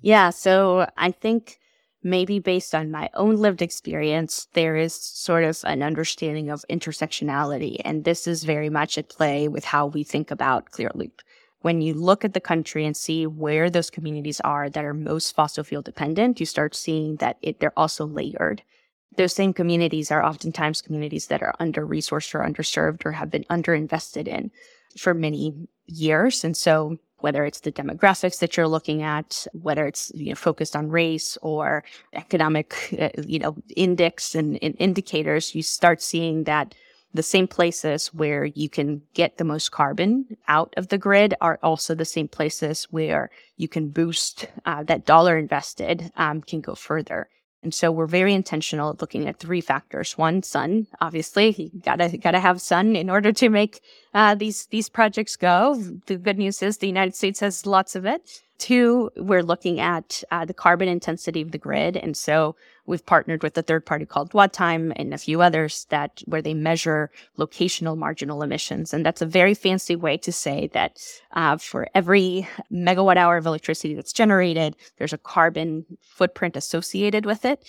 Yeah, 0.01 0.31
so 0.31 0.87
I 0.97 1.13
think 1.13 1.59
maybe 2.03 2.39
based 2.39 2.75
on 2.75 2.91
my 2.91 3.09
own 3.15 3.37
lived 3.37 3.63
experience, 3.63 4.49
there 4.55 4.77
is 4.77 4.95
sort 4.95 5.45
of 5.45 5.61
an 5.65 5.83
understanding 5.83 6.51
of 6.51 6.65
intersectionality. 6.69 7.81
And 7.85 8.05
this 8.05 8.27
is 8.27 8.45
very 8.45 8.69
much 8.69 8.99
at 8.99 9.09
play 9.09 9.49
with 9.49 9.65
how 9.65 9.87
we 9.87 10.05
think 10.05 10.31
about 10.31 10.71
Clearloop. 10.71 11.21
When 11.61 11.81
you 11.81 11.95
look 11.95 12.25
at 12.25 12.35
the 12.35 12.41
country 12.41 12.85
and 12.85 12.97
see 12.97 13.27
where 13.27 13.71
those 13.71 13.91
communities 13.91 14.41
are 14.41 14.69
that 14.69 14.85
are 14.85 14.95
most 14.95 15.35
fossil 15.35 15.63
fuel 15.63 15.83
dependent, 15.83 16.41
you 16.41 16.47
start 16.47 16.75
seeing 16.75 17.17
that 17.17 17.39
it, 17.41 17.61
they're 17.61 17.79
also 17.79 18.05
layered. 18.05 18.63
Those 19.17 19.33
same 19.33 19.53
communities 19.53 20.11
are 20.11 20.25
oftentimes 20.25 20.83
communities 20.83 21.29
that 21.29 21.43
are 21.43 21.55
under 21.61 21.87
resourced 21.87 22.35
or 22.35 22.41
underserved 22.41 23.05
or 23.05 23.13
have 23.13 23.31
been 23.31 23.45
underinvested 23.45 24.27
in 24.27 24.51
for 24.99 25.15
many 25.15 25.69
years. 25.87 26.45
And 26.45 26.57
so 26.57 26.97
whether 27.23 27.45
it's 27.45 27.61
the 27.61 27.73
demographics 27.73 28.39
that 28.41 28.57
you're 28.57 28.69
looking 28.69 29.03
at, 29.03 29.47
whether 29.53 29.87
it's 29.87 30.13
you 30.15 30.31
know, 30.31 30.35
focused 30.35 30.77
on 30.77 30.89
race 30.89 31.39
or 31.43 31.85
economic, 32.15 32.75
uh, 33.01 33.09
you 33.27 33.39
know, 33.39 33.57
index 33.77 34.35
and, 34.35 34.59
and 34.63 34.75
indicators, 34.79 35.55
you 35.55 35.63
start 35.63 36.03
seeing 36.03 36.45
that 36.45 36.75
the 37.15 37.23
same 37.23 37.47
places 37.47 38.09
where 38.15 38.47
you 38.47 38.69
can 38.69 39.03
get 39.15 39.37
the 39.37 39.45
most 39.45 39.71
carbon 39.71 40.37
out 40.49 40.73
of 40.77 40.89
the 40.89 40.99
grid 40.99 41.35
are 41.41 41.59
also 41.63 41.95
the 41.95 42.05
same 42.05 42.29
places 42.29 42.85
where 42.91 43.31
you 43.57 43.69
can 43.69 43.89
boost 43.89 44.47
uh, 44.65 44.83
that 44.85 45.05
dollar 45.05 45.37
invested 45.37 46.11
um, 46.17 46.41
can 46.41 46.61
go 46.61 46.75
further. 46.75 47.29
And 47.63 47.73
so 47.73 47.93
we're 47.93 48.07
very 48.07 48.35
intentional 48.35 48.97
looking 49.01 49.29
at 49.29 49.39
three 49.39 49.61
factors. 49.61 50.19
One, 50.19 50.43
sun. 50.43 50.89
Obviously, 51.01 51.51
you 51.51 51.81
gotta 51.81 52.17
gotta 52.19 52.41
have 52.41 52.61
sun 52.61 52.97
in 52.97 53.09
order 53.09 53.33
to 53.33 53.49
make 53.49 53.81
uh, 54.15 54.35
these 54.35 54.67
these 54.67 54.89
projects 54.89 55.37
go. 55.37 55.77
The 56.07 56.17
good 56.17 56.39
news 56.39 56.63
is 56.63 56.79
the 56.79 56.89
United 56.89 57.15
States 57.15 57.41
has 57.41 57.65
lots 57.65 57.95
of 57.95 58.05
it. 58.05 58.43
Two, 58.63 59.11
we're 59.17 59.43
looking 59.43 59.81
at 59.81 60.23
uh, 60.31 60.45
the 60.45 60.55
carbon 60.55 60.87
intensity 60.87 61.43
of 61.43 61.51
the 61.51 61.59
grid. 61.59 61.97
And 61.97 62.17
so 62.17 62.55
we've 62.87 63.05
partnered 63.05 63.43
with 63.43 63.59
a 63.59 63.63
third 63.63 63.85
party 63.85 64.07
called 64.07 64.31
WattTime 64.31 64.93
and 64.95 65.13
a 65.13 65.19
few 65.19 65.43
others 65.43 65.89
that 65.91 66.23
where 66.27 66.41
they 66.41 66.55
measure 66.55 67.11
locational 67.37 67.99
marginal 67.99 68.41
emissions. 68.41 68.95
And 68.95 69.05
that's 69.05 69.21
a 69.21 69.27
very 69.27 69.55
fancy 69.55 69.97
way 69.97 70.17
to 70.19 70.31
say 70.31 70.71
that 70.75 71.01
uh, 71.33 71.57
for 71.57 71.89
every 71.93 72.47
megawatt 72.73 73.17
hour 73.17 73.37
of 73.37 73.47
electricity 73.47 73.95
that's 73.95 74.13
generated, 74.13 74.77
there's 74.97 75.13
a 75.13 75.19
carbon 75.19 75.85
footprint 76.01 76.55
associated 76.55 77.27
with 77.27 77.45
it. 77.45 77.69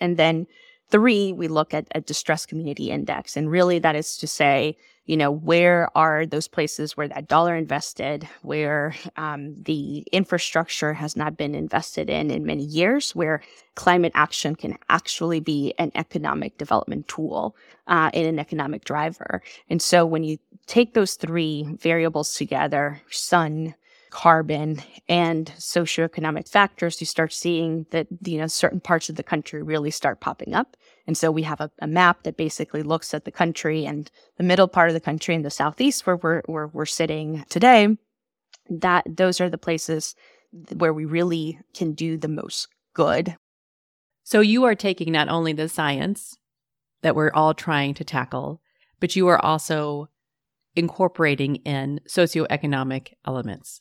And 0.00 0.16
then 0.16 0.46
three, 0.90 1.32
we 1.32 1.48
look 1.48 1.74
at 1.74 1.86
a 1.94 2.00
distress 2.00 2.46
community 2.46 2.90
index. 2.90 3.36
And 3.36 3.50
really 3.50 3.78
that 3.78 3.96
is 3.96 4.16
to 4.18 4.26
say, 4.26 4.76
you 5.06 5.16
know, 5.16 5.30
where 5.30 5.88
are 5.96 6.24
those 6.24 6.46
places 6.46 6.96
where 6.96 7.08
that 7.08 7.26
dollar 7.26 7.56
invested, 7.56 8.28
where 8.42 8.94
um, 9.16 9.56
the 9.60 10.06
infrastructure 10.12 10.92
has 10.92 11.16
not 11.16 11.36
been 11.36 11.54
invested 11.54 12.08
in 12.08 12.30
in 12.30 12.44
many 12.46 12.62
years, 12.62 13.12
where 13.12 13.42
climate 13.74 14.12
action 14.14 14.54
can 14.54 14.78
actually 14.88 15.40
be 15.40 15.74
an 15.78 15.90
economic 15.96 16.58
development 16.58 17.08
tool 17.08 17.56
uh, 17.88 18.10
and 18.14 18.26
an 18.26 18.38
economic 18.38 18.84
driver. 18.84 19.42
And 19.68 19.82
so 19.82 20.06
when 20.06 20.22
you 20.22 20.38
take 20.66 20.94
those 20.94 21.14
three 21.14 21.76
variables 21.80 22.34
together, 22.34 23.00
sun, 23.10 23.74
carbon 24.10 24.82
and 25.08 25.46
socioeconomic 25.56 26.48
factors, 26.48 27.00
you 27.00 27.06
start 27.06 27.32
seeing 27.32 27.86
that, 27.90 28.06
you 28.24 28.38
know, 28.38 28.46
certain 28.46 28.80
parts 28.80 29.08
of 29.08 29.16
the 29.16 29.22
country 29.22 29.62
really 29.62 29.90
start 29.90 30.20
popping 30.20 30.54
up. 30.54 30.76
And 31.06 31.16
so 31.16 31.30
we 31.30 31.42
have 31.44 31.60
a, 31.60 31.70
a, 31.80 31.86
map 31.86 32.24
that 32.24 32.36
basically 32.36 32.82
looks 32.82 33.14
at 33.14 33.24
the 33.24 33.32
country 33.32 33.86
and 33.86 34.10
the 34.36 34.44
middle 34.44 34.68
part 34.68 34.88
of 34.88 34.94
the 34.94 35.00
country 35.00 35.34
in 35.34 35.42
the 35.42 35.50
southeast 35.50 36.06
where 36.06 36.16
we're, 36.16 36.42
where 36.46 36.66
we're 36.68 36.86
sitting 36.86 37.44
today. 37.48 37.96
That 38.68 39.04
those 39.08 39.40
are 39.40 39.50
the 39.50 39.58
places 39.58 40.14
where 40.76 40.92
we 40.92 41.04
really 41.04 41.58
can 41.74 41.92
do 41.92 42.16
the 42.16 42.28
most 42.28 42.68
good. 42.94 43.36
So 44.22 44.40
you 44.40 44.64
are 44.64 44.74
taking 44.74 45.12
not 45.12 45.28
only 45.28 45.52
the 45.52 45.68
science 45.68 46.36
that 47.02 47.16
we're 47.16 47.32
all 47.32 47.54
trying 47.54 47.94
to 47.94 48.04
tackle, 48.04 48.60
but 49.00 49.16
you 49.16 49.28
are 49.28 49.42
also 49.44 50.08
incorporating 50.76 51.56
in 51.56 52.00
socioeconomic 52.08 53.14
elements. 53.26 53.80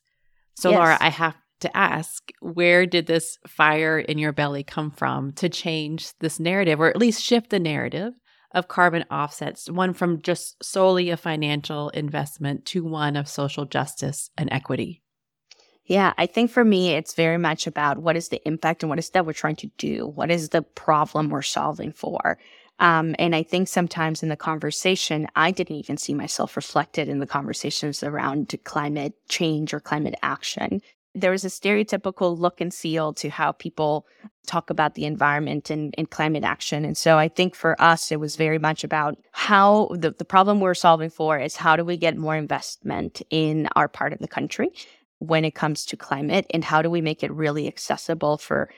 So, 0.59 0.71
yes. 0.71 0.77
Laura, 0.77 0.97
I 0.99 1.09
have 1.09 1.37
to 1.61 1.75
ask 1.75 2.33
where 2.41 2.85
did 2.85 3.07
this 3.07 3.37
fire 3.47 3.97
in 3.97 4.17
your 4.17 4.33
belly 4.33 4.61
come 4.61 4.91
from 4.91 5.31
to 5.33 5.47
change 5.47 6.11
this 6.19 6.37
narrative, 6.37 6.81
or 6.81 6.89
at 6.89 6.97
least 6.97 7.23
shift 7.23 7.49
the 7.49 7.59
narrative 7.59 8.11
of 8.53 8.67
carbon 8.67 9.05
offsets, 9.09 9.71
one 9.71 9.93
from 9.93 10.21
just 10.21 10.61
solely 10.61 11.11
a 11.11 11.17
financial 11.17 11.87
investment 11.91 12.65
to 12.65 12.83
one 12.83 13.15
of 13.15 13.29
social 13.29 13.63
justice 13.63 14.31
and 14.37 14.49
equity? 14.51 15.01
Yeah, 15.85 16.11
I 16.17 16.25
think 16.25 16.51
for 16.51 16.65
me, 16.65 16.91
it's 16.91 17.13
very 17.13 17.37
much 17.37 17.65
about 17.65 17.99
what 17.99 18.17
is 18.17 18.27
the 18.27 18.45
impact 18.45 18.83
and 18.83 18.89
what 18.89 18.99
is 18.99 19.09
that 19.11 19.25
we're 19.25 19.31
trying 19.31 19.55
to 19.57 19.71
do? 19.77 20.07
What 20.07 20.29
is 20.29 20.49
the 20.49 20.61
problem 20.61 21.29
we're 21.29 21.41
solving 21.41 21.93
for? 21.93 22.37
Um, 22.79 23.15
and 23.19 23.35
I 23.35 23.43
think 23.43 23.67
sometimes 23.67 24.23
in 24.23 24.29
the 24.29 24.37
conversation, 24.37 25.27
I 25.35 25.51
didn't 25.51 25.75
even 25.75 25.97
see 25.97 26.13
myself 26.13 26.55
reflected 26.55 27.09
in 27.09 27.19
the 27.19 27.27
conversations 27.27 28.03
around 28.03 28.55
climate 28.63 29.13
change 29.27 29.73
or 29.73 29.79
climate 29.79 30.15
action. 30.23 30.81
There 31.13 31.31
was 31.31 31.43
a 31.43 31.49
stereotypical 31.49 32.37
look 32.37 32.61
and 32.61 32.73
feel 32.73 33.13
to 33.13 33.29
how 33.29 33.51
people 33.51 34.05
talk 34.45 34.69
about 34.69 34.95
the 34.95 35.05
environment 35.05 35.69
and, 35.69 35.93
and 35.97 36.09
climate 36.09 36.43
action. 36.43 36.85
And 36.85 36.95
so 36.95 37.17
I 37.17 37.27
think 37.27 37.55
for 37.55 37.79
us, 37.81 38.11
it 38.11 38.19
was 38.19 38.35
very 38.35 38.59
much 38.59 38.83
about 38.83 39.17
how 39.31 39.89
the, 39.91 40.11
the 40.11 40.25
problem 40.25 40.59
we're 40.59 40.73
solving 40.73 41.09
for 41.09 41.37
is 41.37 41.55
how 41.55 41.75
do 41.75 41.83
we 41.83 41.97
get 41.97 42.15
more 42.15 42.35
investment 42.35 43.21
in 43.29 43.67
our 43.75 43.87
part 43.87 44.13
of 44.13 44.19
the 44.19 44.27
country 44.27 44.69
when 45.17 45.43
it 45.43 45.55
comes 45.55 45.85
to 45.85 45.97
climate 45.97 46.45
and 46.51 46.63
how 46.63 46.81
do 46.81 46.89
we 46.89 47.01
make 47.01 47.23
it 47.23 47.31
really 47.33 47.67
accessible 47.67 48.37
for 48.37 48.69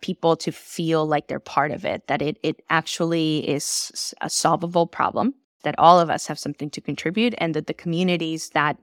people 0.00 0.36
to 0.36 0.52
feel 0.52 1.06
like 1.06 1.26
they're 1.26 1.40
part 1.40 1.70
of 1.70 1.84
it, 1.84 2.06
that 2.06 2.22
it, 2.22 2.38
it 2.42 2.62
actually 2.70 3.48
is 3.48 4.14
a 4.20 4.30
solvable 4.30 4.86
problem, 4.86 5.34
that 5.64 5.74
all 5.78 5.98
of 6.00 6.10
us 6.10 6.26
have 6.26 6.38
something 6.38 6.70
to 6.70 6.80
contribute, 6.80 7.34
and 7.38 7.54
that 7.54 7.66
the 7.66 7.74
communities 7.74 8.50
that 8.50 8.76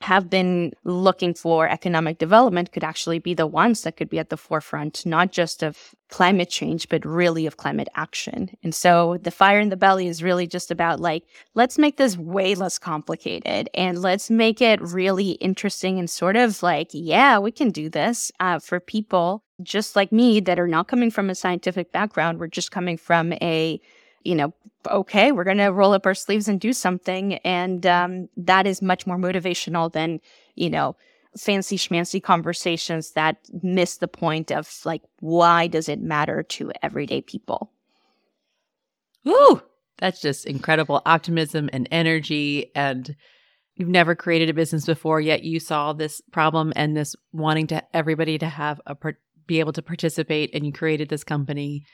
have 0.00 0.28
been 0.28 0.72
looking 0.84 1.32
for 1.32 1.68
economic 1.68 2.18
development 2.18 2.72
could 2.72 2.84
actually 2.84 3.18
be 3.18 3.32
the 3.32 3.46
ones 3.46 3.82
that 3.82 3.96
could 3.96 4.10
be 4.10 4.18
at 4.18 4.28
the 4.28 4.36
forefront, 4.36 5.06
not 5.06 5.32
just 5.32 5.62
of 5.62 5.94
climate 6.10 6.50
change, 6.50 6.88
but 6.88 7.04
really 7.06 7.46
of 7.46 7.56
climate 7.56 7.88
action. 7.94 8.50
And 8.62 8.74
so 8.74 9.18
the 9.22 9.30
fire 9.30 9.60
in 9.60 9.70
the 9.70 9.76
belly 9.76 10.06
is 10.06 10.22
really 10.22 10.46
just 10.46 10.70
about 10.70 11.00
like, 11.00 11.22
let's 11.54 11.78
make 11.78 11.96
this 11.96 12.18
way 12.18 12.54
less 12.54 12.78
complicated 12.78 13.70
and 13.72 14.02
let's 14.02 14.30
make 14.30 14.60
it 14.60 14.80
really 14.82 15.32
interesting 15.32 15.98
and 15.98 16.10
sort 16.10 16.36
of 16.36 16.62
like, 16.62 16.88
yeah, 16.92 17.38
we 17.38 17.52
can 17.52 17.70
do 17.70 17.88
this 17.88 18.30
uh, 18.40 18.58
for 18.58 18.80
people 18.80 19.43
just 19.62 19.96
like 19.96 20.12
me 20.12 20.40
that 20.40 20.58
are 20.58 20.68
not 20.68 20.88
coming 20.88 21.10
from 21.10 21.30
a 21.30 21.34
scientific 21.34 21.92
background. 21.92 22.38
We're 22.38 22.48
just 22.48 22.70
coming 22.70 22.96
from 22.96 23.32
a 23.34 23.80
you 24.24 24.34
know, 24.34 24.52
okay, 24.90 25.32
we're 25.32 25.44
going 25.44 25.58
to 25.58 25.68
roll 25.68 25.92
up 25.92 26.06
our 26.06 26.14
sleeves 26.14 26.48
and 26.48 26.60
do 26.60 26.72
something. 26.72 27.34
And 27.38 27.86
um, 27.86 28.28
that 28.36 28.66
is 28.66 28.82
much 28.82 29.06
more 29.06 29.18
motivational 29.18 29.92
than, 29.92 30.20
you 30.56 30.70
know, 30.70 30.96
fancy 31.38 31.76
schmancy 31.76 32.22
conversations 32.22 33.12
that 33.12 33.36
miss 33.62 33.98
the 33.98 34.08
point 34.08 34.50
of 34.50 34.70
like, 34.84 35.02
why 35.20 35.66
does 35.66 35.88
it 35.88 36.00
matter 36.00 36.42
to 36.42 36.72
everyday 36.82 37.20
people? 37.20 37.70
Ooh, 39.26 39.62
that's 39.98 40.20
just 40.20 40.46
incredible 40.46 41.02
optimism 41.06 41.68
and 41.72 41.88
energy. 41.90 42.70
And 42.74 43.14
you've 43.74 43.88
never 43.88 44.14
created 44.14 44.48
a 44.48 44.54
business 44.54 44.86
before, 44.86 45.20
yet 45.20 45.42
you 45.42 45.60
saw 45.60 45.92
this 45.92 46.20
problem 46.32 46.72
and 46.76 46.96
this 46.96 47.14
wanting 47.32 47.66
to 47.68 47.82
everybody 47.96 48.38
to 48.38 48.46
have 48.46 48.80
a 48.86 48.94
be 49.46 49.60
able 49.60 49.72
to 49.72 49.82
participate, 49.82 50.50
and 50.54 50.64
you 50.64 50.72
created 50.72 51.08
this 51.08 51.24
company. 51.24 51.84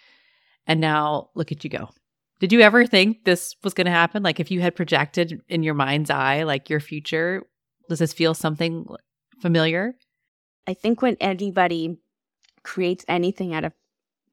And 0.66 0.80
now 0.80 1.30
look 1.34 1.52
at 1.52 1.64
you 1.64 1.70
go. 1.70 1.90
Did 2.38 2.52
you 2.52 2.60
ever 2.60 2.86
think 2.86 3.24
this 3.24 3.54
was 3.62 3.74
going 3.74 3.86
to 3.86 3.90
happen? 3.90 4.22
Like, 4.22 4.40
if 4.40 4.50
you 4.50 4.60
had 4.60 4.74
projected 4.76 5.40
in 5.48 5.62
your 5.62 5.74
mind's 5.74 6.10
eye, 6.10 6.44
like 6.44 6.70
your 6.70 6.80
future, 6.80 7.42
does 7.88 7.98
this 7.98 8.12
feel 8.12 8.34
something 8.34 8.86
familiar? 9.42 9.94
I 10.66 10.74
think 10.74 11.02
when 11.02 11.16
anybody 11.20 11.98
creates 12.62 13.04
anything 13.08 13.54
out 13.54 13.64
of 13.64 13.72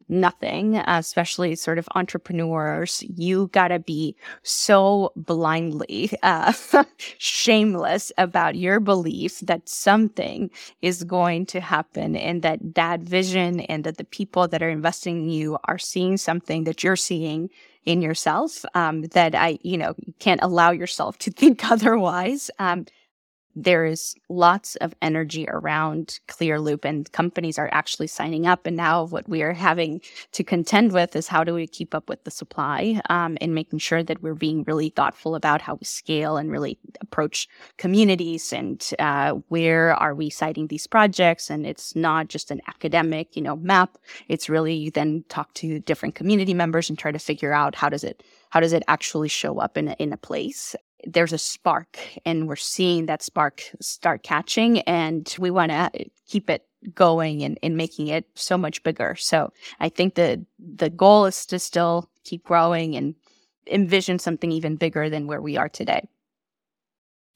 nothing, 0.10 0.78
especially 0.78 1.56
sort 1.56 1.78
of 1.78 1.88
entrepreneurs, 1.96 3.04
you 3.16 3.50
gotta 3.54 3.80
be 3.80 4.16
so 4.44 5.12
blindly 5.16 6.12
uh, 6.24 6.54
shameless 7.18 8.12
about 8.18 8.56
your 8.56 8.80
belief 8.80 9.40
that 9.42 9.68
something 9.68 10.50
is 10.82 11.04
going 11.04 11.46
to 11.48 11.60
happen 11.60 12.16
and 12.16 12.42
that 12.42 12.60
that 12.76 13.02
vision 13.02 13.62
and 13.62 13.84
that 13.84 13.98
the 13.98 14.04
people 14.04 14.48
that 14.48 14.62
are 14.62 14.70
investing 14.70 15.24
in 15.24 15.30
you 15.30 15.58
are 15.66 15.78
seeing 15.78 16.18
something 16.18 16.64
that 16.66 16.84
you're 16.84 16.96
seeing 16.96 17.50
in 17.86 18.02
yourself 18.02 18.66
um, 18.76 19.04
that 19.14 19.34
I, 19.34 19.58
you 19.64 19.78
know, 19.78 19.96
can't 20.20 20.42
allow 20.44 20.72
yourself 20.72 21.18
to 21.20 21.32
think 21.42 21.72
otherwise. 21.72 22.52
Um, 22.60 22.86
there 23.60 23.86
is 23.86 24.14
lots 24.30 24.76
of 24.78 24.94
energy 25.02 25.48
around 25.50 26.20
Clearloop, 26.28 26.86
and 26.86 27.12
companies 27.12 27.58
are 27.58 27.70
actually 27.72 28.06
signing 28.06 28.46
up. 28.46 28.68
And 28.68 28.78
now, 28.78 29.06
what 29.06 29.28
we 29.28 29.42
are 29.42 29.54
having 29.54 30.00
to 30.34 30.44
contend 30.44 30.92
with 30.92 31.16
is 31.16 31.28
how 31.28 31.44
do 31.44 31.56
we 31.56 31.66
keep 31.66 31.96
up 31.96 32.08
with 32.08 32.24
the 32.24 32.30
supply 32.30 33.02
um, 33.10 33.36
and 33.42 33.56
making 33.56 33.80
sure 33.80 34.04
that 34.04 34.22
we're 34.22 34.36
being 34.36 34.64
really 34.68 34.90
thoughtful 34.90 35.34
about 35.34 35.64
how 35.64 35.74
we 35.74 35.86
scale 35.86 36.38
and 36.38 36.52
really 36.52 36.78
approach 37.02 37.48
communities 37.78 38.54
and 38.54 38.92
uh, 39.00 39.32
where 39.48 39.96
are 39.96 40.14
we 40.14 40.30
siting 40.30 40.68
these 40.68 40.86
projects. 40.86 41.50
And 41.50 41.66
it's 41.66 41.96
not 41.96 42.28
just 42.28 42.52
an 42.52 42.62
academic, 42.68 43.36
you 43.36 43.42
know, 43.42 43.56
map. 43.56 43.98
It's 44.28 44.50
really 44.50 44.76
you 44.76 44.92
then 44.92 45.26
talk 45.30 45.52
to 45.56 45.80
different 45.80 46.14
community 46.14 46.54
members 46.54 46.90
and 46.90 47.00
try 47.00 47.12
to 47.12 47.20
figure 47.20 47.54
out 47.54 47.74
how 47.74 47.90
does 47.90 48.04
it 48.04 48.22
how 48.50 48.60
does 48.60 48.72
it 48.72 48.84
actually 48.88 49.28
show 49.28 49.60
up 49.60 49.78
in 49.78 49.90
a, 49.90 49.96
in 50.00 50.14
a 50.14 50.18
place 50.18 50.76
there's 51.06 51.34
a 51.34 51.38
spark 51.38 51.98
and 52.25 52.48
we're 52.48 52.56
seeing 52.56 53.06
that 53.06 53.22
spark 53.22 53.63
start 53.80 54.24
catching 54.24 54.82
and 54.82 55.36
we 55.39 55.51
want 55.51 55.72
to 55.72 55.75
uh, 55.75 55.89
keep 56.27 56.50
it 56.50 56.66
going 56.94 57.44
and, 57.44 57.58
and 57.63 57.77
making 57.77 58.08
it 58.08 58.25
so 58.36 58.58
much 58.58 58.84
bigger. 58.84 59.16
So 59.16 59.51
I 59.80 59.89
think 59.89 60.16
the 60.16 60.46
the 60.60 60.89
goal 60.89 61.25
is 61.25 61.46
to 61.48 61.60
still 61.60 62.10
keep 62.24 62.44
growing 62.44 62.96
and 62.96 63.16
envision 63.70 64.20
something 64.20 64.51
even 64.51 64.75
bigger 64.75 65.10
than 65.10 65.27
where 65.27 65.42
we 65.42 65.58
are 65.58 65.70
today. 65.70 66.08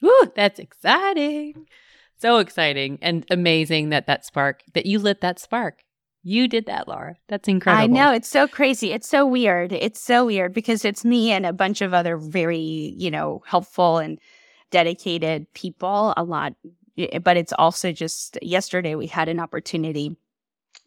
Woo, 0.02 0.32
that's 0.36 0.60
exciting. 0.60 1.68
So 2.18 2.38
exciting 2.38 3.00
and 3.02 3.26
amazing 3.30 3.90
that 3.90 4.08
that 4.08 4.26
spark 4.26 4.64
that 4.74 4.86
you 4.86 5.00
lit 5.00 5.22
that 5.22 5.40
spark 5.40 5.84
you 6.24 6.48
did 6.48 6.68
that, 6.68 6.88
Laura. 6.88 7.16
That's 7.28 7.48
incredible. 7.48 7.84
I 7.84 7.88
know. 7.88 8.14
It's 8.14 8.28
so 8.28 8.48
crazy. 8.48 8.92
It's 8.92 9.08
so 9.08 9.26
weird. 9.26 9.72
It's 9.72 10.00
so 10.00 10.26
weird 10.26 10.54
because 10.54 10.86
it's 10.86 11.04
me 11.04 11.32
and 11.32 11.46
a 11.46 11.54
bunch 11.54 11.82
of 11.82 11.94
other 11.94 12.18
very, 12.18 12.94
you 12.98 13.10
know, 13.10 13.42
helpful 13.46 13.98
and 13.98 14.20
dedicated 14.70 15.52
people 15.54 16.14
a 16.16 16.24
lot. 16.24 16.54
But 17.24 17.38
it's 17.38 17.54
also 17.54 17.92
just 17.92 18.38
yesterday 18.42 18.96
we 18.96 19.08
had 19.08 19.30
an 19.30 19.40
opportunity 19.40 20.16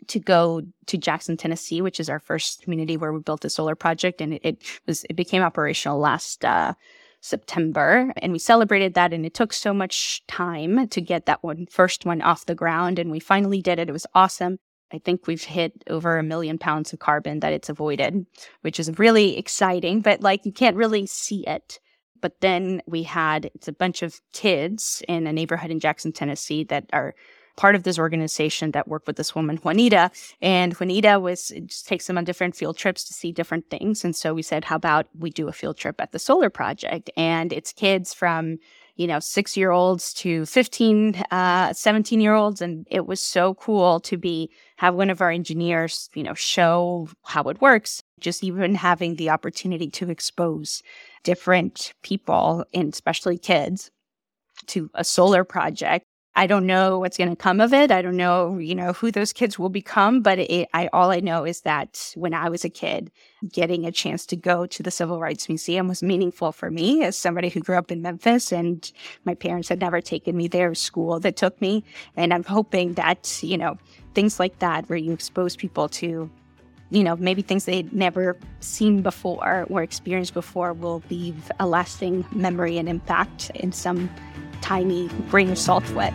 to 0.09 0.21
go 0.21 0.63
to 0.87 0.99
Jackson, 0.99 1.37
Tennessee, 1.37 1.81
which 1.81 1.99
is 1.99 2.09
our 2.09 2.21
first 2.21 2.63
community 2.63 2.97
where 2.97 3.13
we 3.13 3.21
built 3.21 3.45
a 3.45 3.51
solar 3.51 3.75
project. 3.75 4.21
And 4.21 4.35
it, 4.35 4.41
it 4.45 4.81
was, 4.87 5.05
it 5.11 5.15
became 5.15 5.43
operational 5.43 5.99
last, 5.99 6.45
uh, 6.45 6.75
September 7.21 8.13
and 8.19 8.35
we 8.35 8.39
celebrated 8.39 8.93
that 8.93 9.15
and 9.15 9.25
it 9.25 9.33
took 9.33 9.55
so 9.55 9.73
much 9.73 10.23
time 10.27 10.87
to 10.89 11.01
get 11.01 11.25
that 11.25 11.43
one 11.43 11.65
first 11.71 12.05
one 12.05 12.21
off 12.21 12.45
the 12.45 12.55
ground 12.55 12.99
and 12.99 13.11
we 13.11 13.19
finally 13.19 13.63
did 13.63 13.79
it. 13.79 13.89
It 13.89 13.93
was 13.93 14.07
awesome. 14.15 14.59
I 14.95 14.99
think 14.99 15.27
we've 15.27 15.43
hit 15.43 15.73
over 15.89 16.19
a 16.19 16.23
million 16.23 16.57
pounds 16.57 16.93
of 16.93 17.01
carbon 17.01 17.41
that 17.41 17.53
it's 17.53 17.69
avoided, 17.69 18.27
which 18.61 18.79
is 18.79 18.97
really 18.99 19.37
exciting, 19.37 20.01
but 20.01 20.21
like 20.21 20.47
you 20.47 20.53
can't 20.53 20.77
really 20.77 21.05
see 21.07 21.45
it. 21.47 21.81
But 22.21 22.41
then 22.41 22.81
we 22.87 23.03
had 23.03 23.47
it's 23.55 23.69
a 23.69 23.73
bunch 23.73 24.03
of 24.03 24.21
kids 24.33 25.03
in 25.09 25.27
a 25.27 25.33
neighborhood 25.33 25.73
in 25.73 25.81
Jackson, 25.81 26.13
Tennessee 26.13 26.63
that 26.65 26.89
are 26.93 27.15
part 27.57 27.75
of 27.75 27.83
this 27.83 27.99
organization 27.99 28.71
that 28.71 28.89
worked 28.89 29.07
with 29.07 29.17
this 29.17 29.35
woman, 29.35 29.57
Juanita. 29.59 30.11
And 30.41 30.75
Juanita 30.75 31.21
was 31.21 31.53
just 31.67 31.87
takes 31.87 32.07
them 32.07 32.19
on 32.19 32.25
different 32.25 32.57
field 32.57 32.77
trips 32.77 33.05
to 33.05 33.15
see 33.15 33.33
different 33.33 33.71
things. 33.71 34.05
And 34.05 34.15
so 34.15 34.33
we 34.33 34.43
said, 34.43 34.65
how 34.65 34.77
about 34.77 35.07
we 35.19 35.31
do 35.31 35.49
a 35.49 35.53
field 35.53 35.77
trip 35.77 36.01
at 36.01 36.13
the 36.13 36.19
solar 36.19 36.51
project? 36.51 37.11
And 37.17 37.53
it's 37.53 37.73
kids 37.73 38.15
from 38.15 38.59
you 38.97 39.07
know, 39.07 39.19
six 39.19 39.57
year 39.57 39.71
olds 39.71 40.13
to 40.15 40.47
15, 40.47 41.17
uh, 41.31 41.73
17 41.73 42.21
year 42.21 42.35
olds. 42.35 42.61
And 42.61 42.87
it 42.91 43.07
was 43.07 43.21
so 43.21 43.55
cool 43.55 44.01
to 44.01 44.17
be, 44.17 44.51
have 44.77 44.95
one 44.95 45.11
of 45.11 45.21
our 45.21 45.31
engineers, 45.31 46.09
you 46.15 46.23
know, 46.23 46.35
show 46.35 47.09
how 47.25 47.43
it 47.45 47.61
works. 47.61 48.03
Just 48.21 48.45
even 48.45 48.75
having 48.75 49.17
the 49.17 49.31
opportunity 49.31 49.91
to 49.91 50.11
expose 50.11 50.83
different 51.25 51.93
people 52.03 52.65
and 52.73 52.93
especially 52.93 53.39
kids 53.39 53.91
to 54.67 54.91
a 54.95 55.05
solar 55.05 55.45
project 55.45 56.07
I 56.37 56.49
don't 56.49 56.67
know 56.67 56.99
what's 56.99 57.17
going 57.17 57.31
to 57.31 57.37
come 57.37 57.61
of 57.61 57.73
it. 57.73 57.93
I 57.93 58.03
don't 58.03 58.17
know, 58.17 58.59
you 58.59 58.75
know, 58.75 58.93
who 58.93 59.13
those 59.13 59.33
kids 59.33 59.57
will 59.57 59.69
become, 59.69 60.21
but 60.21 60.39
it, 60.41 60.69
I 60.75 60.89
all 60.93 61.13
I 61.13 61.21
know 61.21 61.45
is 61.45 61.61
that 61.61 62.13
when 62.17 62.35
I 62.35 62.49
was 62.49 62.65
a 62.65 62.69
kid, 62.69 63.13
getting 63.53 63.87
a 63.87 63.93
chance 63.93 64.27
to 64.27 64.37
go 64.37 64.67
to 64.67 64.83
the 64.83 64.91
Civil 64.91 65.21
Rights 65.21 65.49
Museum 65.49 65.87
was 65.87 66.03
meaningful 66.03 66.51
for 66.51 66.71
me 66.71 67.05
as 67.05 67.17
somebody 67.17 67.51
who 67.51 67.61
grew 67.61 67.77
up 67.77 67.93
in 67.93 68.03
Memphis 68.03 68.53
and 68.53 68.91
my 69.25 69.35
parents 69.35 69.69
had 69.69 69.81
never 69.81 70.01
taken 70.01 70.37
me 70.37 70.49
there, 70.49 70.75
school 70.75 71.21
that 71.21 71.37
took 71.37 71.61
me, 71.61 71.85
and 72.17 72.35
I'm 72.35 72.45
hoping 72.45 72.95
that, 72.95 73.41
you 73.43 73.57
know, 73.57 73.79
things 74.15 74.41
like 74.41 74.59
that 74.59 74.89
where 74.89 74.99
you 74.99 75.13
expose 75.13 75.55
people 75.55 75.89
to 75.91 76.31
you 76.91 77.03
know, 77.03 77.17
maybe 77.17 77.43
things 77.43 77.65
they'd 77.65 77.93
never 77.93 78.39
seen 78.61 79.03
before 79.03 79.67
or 79.69 79.83
experienced 79.83 80.33
before 80.33 80.73
will 80.73 81.03
leave 81.11 81.51
a 81.59 81.67
lasting 81.67 82.25
memory 82.31 82.79
and 82.79 82.89
impact 82.89 83.51
in 83.55 83.73
some 83.73 84.09
tiny 84.65 85.11
of 85.51 85.59
salt 85.59 85.89
wet. 85.91 86.15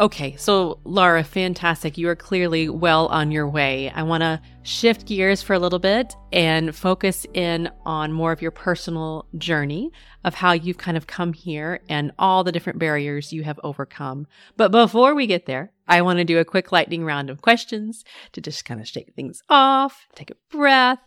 Okay, 0.00 0.34
so 0.36 0.80
Laura, 0.84 1.22
fantastic. 1.22 1.98
You 1.98 2.08
are 2.08 2.16
clearly 2.16 2.70
well 2.70 3.08
on 3.08 3.30
your 3.30 3.46
way. 3.46 3.90
I 3.90 4.02
want 4.02 4.22
to 4.22 4.40
shift 4.62 5.04
gears 5.04 5.42
for 5.42 5.52
a 5.52 5.58
little 5.58 5.78
bit 5.78 6.14
and 6.32 6.74
focus 6.74 7.26
in 7.34 7.70
on 7.84 8.10
more 8.10 8.32
of 8.32 8.40
your 8.40 8.50
personal 8.50 9.26
journey 9.36 9.92
of 10.24 10.32
how 10.32 10.52
you've 10.52 10.78
kind 10.78 10.96
of 10.96 11.06
come 11.06 11.34
here 11.34 11.80
and 11.90 12.12
all 12.18 12.42
the 12.44 12.50
different 12.50 12.78
barriers 12.78 13.30
you 13.30 13.42
have 13.42 13.60
overcome. 13.62 14.26
But 14.56 14.72
before 14.72 15.14
we 15.14 15.26
get 15.26 15.44
there, 15.44 15.70
I 15.86 16.00
want 16.00 16.18
to 16.18 16.24
do 16.24 16.38
a 16.38 16.46
quick 16.46 16.72
lightning 16.72 17.04
round 17.04 17.28
of 17.28 17.42
questions 17.42 18.02
to 18.32 18.40
just 18.40 18.64
kind 18.64 18.80
of 18.80 18.88
shake 18.88 19.12
things 19.12 19.42
off, 19.50 20.06
take 20.14 20.30
a 20.30 20.36
breath, 20.50 21.00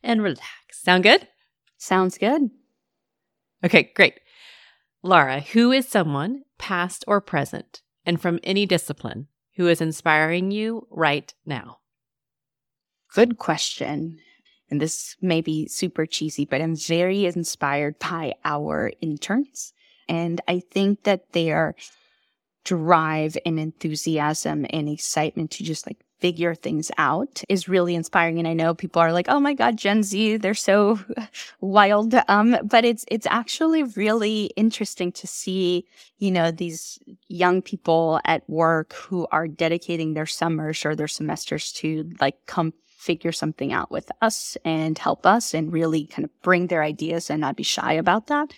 and 0.00 0.22
relax. 0.22 0.44
Sound 0.70 1.02
good? 1.02 1.26
Sounds 1.76 2.16
good. 2.16 2.50
Okay, 3.64 3.90
great. 3.96 4.20
Laura, 5.02 5.40
who 5.40 5.72
is 5.72 5.88
someone, 5.88 6.44
past 6.56 7.04
or 7.08 7.20
present, 7.20 7.82
and 8.08 8.22
from 8.22 8.40
any 8.42 8.64
discipline 8.64 9.28
who 9.56 9.68
is 9.68 9.82
inspiring 9.82 10.50
you 10.50 10.86
right 10.90 11.34
now? 11.44 11.80
Good 13.12 13.36
question. 13.36 14.18
And 14.70 14.80
this 14.80 15.14
may 15.20 15.42
be 15.42 15.68
super 15.68 16.06
cheesy, 16.06 16.46
but 16.46 16.62
I'm 16.62 16.74
very 16.74 17.26
inspired 17.26 17.98
by 17.98 18.32
our 18.46 18.92
interns. 19.02 19.74
And 20.08 20.40
I 20.48 20.60
think 20.60 21.02
that 21.02 21.32
their 21.32 21.74
drive 22.64 23.36
and 23.44 23.60
enthusiasm 23.60 24.64
and 24.70 24.88
excitement 24.88 25.50
to 25.52 25.64
just 25.64 25.86
like 25.86 25.98
figure 26.20 26.54
things 26.54 26.90
out 26.98 27.42
is 27.48 27.68
really 27.68 27.94
inspiring. 27.94 28.38
And 28.38 28.48
I 28.48 28.52
know 28.52 28.74
people 28.74 29.00
are 29.00 29.12
like, 29.12 29.26
oh 29.28 29.40
my 29.40 29.54
God, 29.54 29.76
Gen 29.76 30.02
Z, 30.02 30.38
they're 30.38 30.54
so 30.54 30.98
wild. 31.60 32.14
Um, 32.28 32.56
but 32.64 32.84
it's, 32.84 33.04
it's 33.08 33.26
actually 33.26 33.84
really 33.84 34.46
interesting 34.56 35.12
to 35.12 35.26
see, 35.26 35.86
you 36.18 36.30
know, 36.30 36.50
these 36.50 36.98
young 37.28 37.62
people 37.62 38.20
at 38.24 38.48
work 38.48 38.94
who 38.94 39.26
are 39.30 39.48
dedicating 39.48 40.14
their 40.14 40.26
summers 40.26 40.84
or 40.84 40.94
their 40.94 41.08
semesters 41.08 41.72
to 41.74 42.10
like 42.20 42.36
come 42.46 42.72
figure 42.86 43.32
something 43.32 43.72
out 43.72 43.90
with 43.90 44.10
us 44.20 44.56
and 44.64 44.98
help 44.98 45.24
us 45.24 45.54
and 45.54 45.72
really 45.72 46.06
kind 46.06 46.24
of 46.24 46.42
bring 46.42 46.66
their 46.66 46.82
ideas 46.82 47.30
and 47.30 47.40
not 47.40 47.56
be 47.56 47.62
shy 47.62 47.92
about 47.92 48.26
that. 48.26 48.52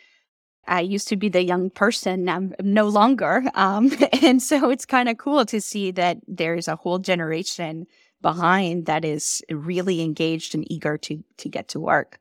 I 0.71 0.81
used 0.81 1.09
to 1.09 1.17
be 1.17 1.29
the 1.29 1.43
young 1.43 1.69
person. 1.69 2.29
I'm 2.29 2.55
no 2.63 2.89
longer. 2.89 3.43
Um, 3.55 3.91
and 4.23 4.41
so 4.41 4.71
it's 4.71 4.87
kind 4.87 5.09
of 5.09 5.19
cool 5.19 5.45
to 5.47 5.61
see 5.61 5.91
that 5.91 6.19
there's 6.27 6.69
a 6.69 6.77
whole 6.77 7.01
generation 7.01 7.87
behind 8.23 8.87
that 8.87 9.05
is 9.05 9.43
really 9.51 10.01
engaged 10.01 10.55
and 10.55 10.71
eager 10.71 10.97
to, 10.97 11.23
to 11.39 11.49
get 11.49 11.69
to 11.69 11.81
work. 11.81 12.21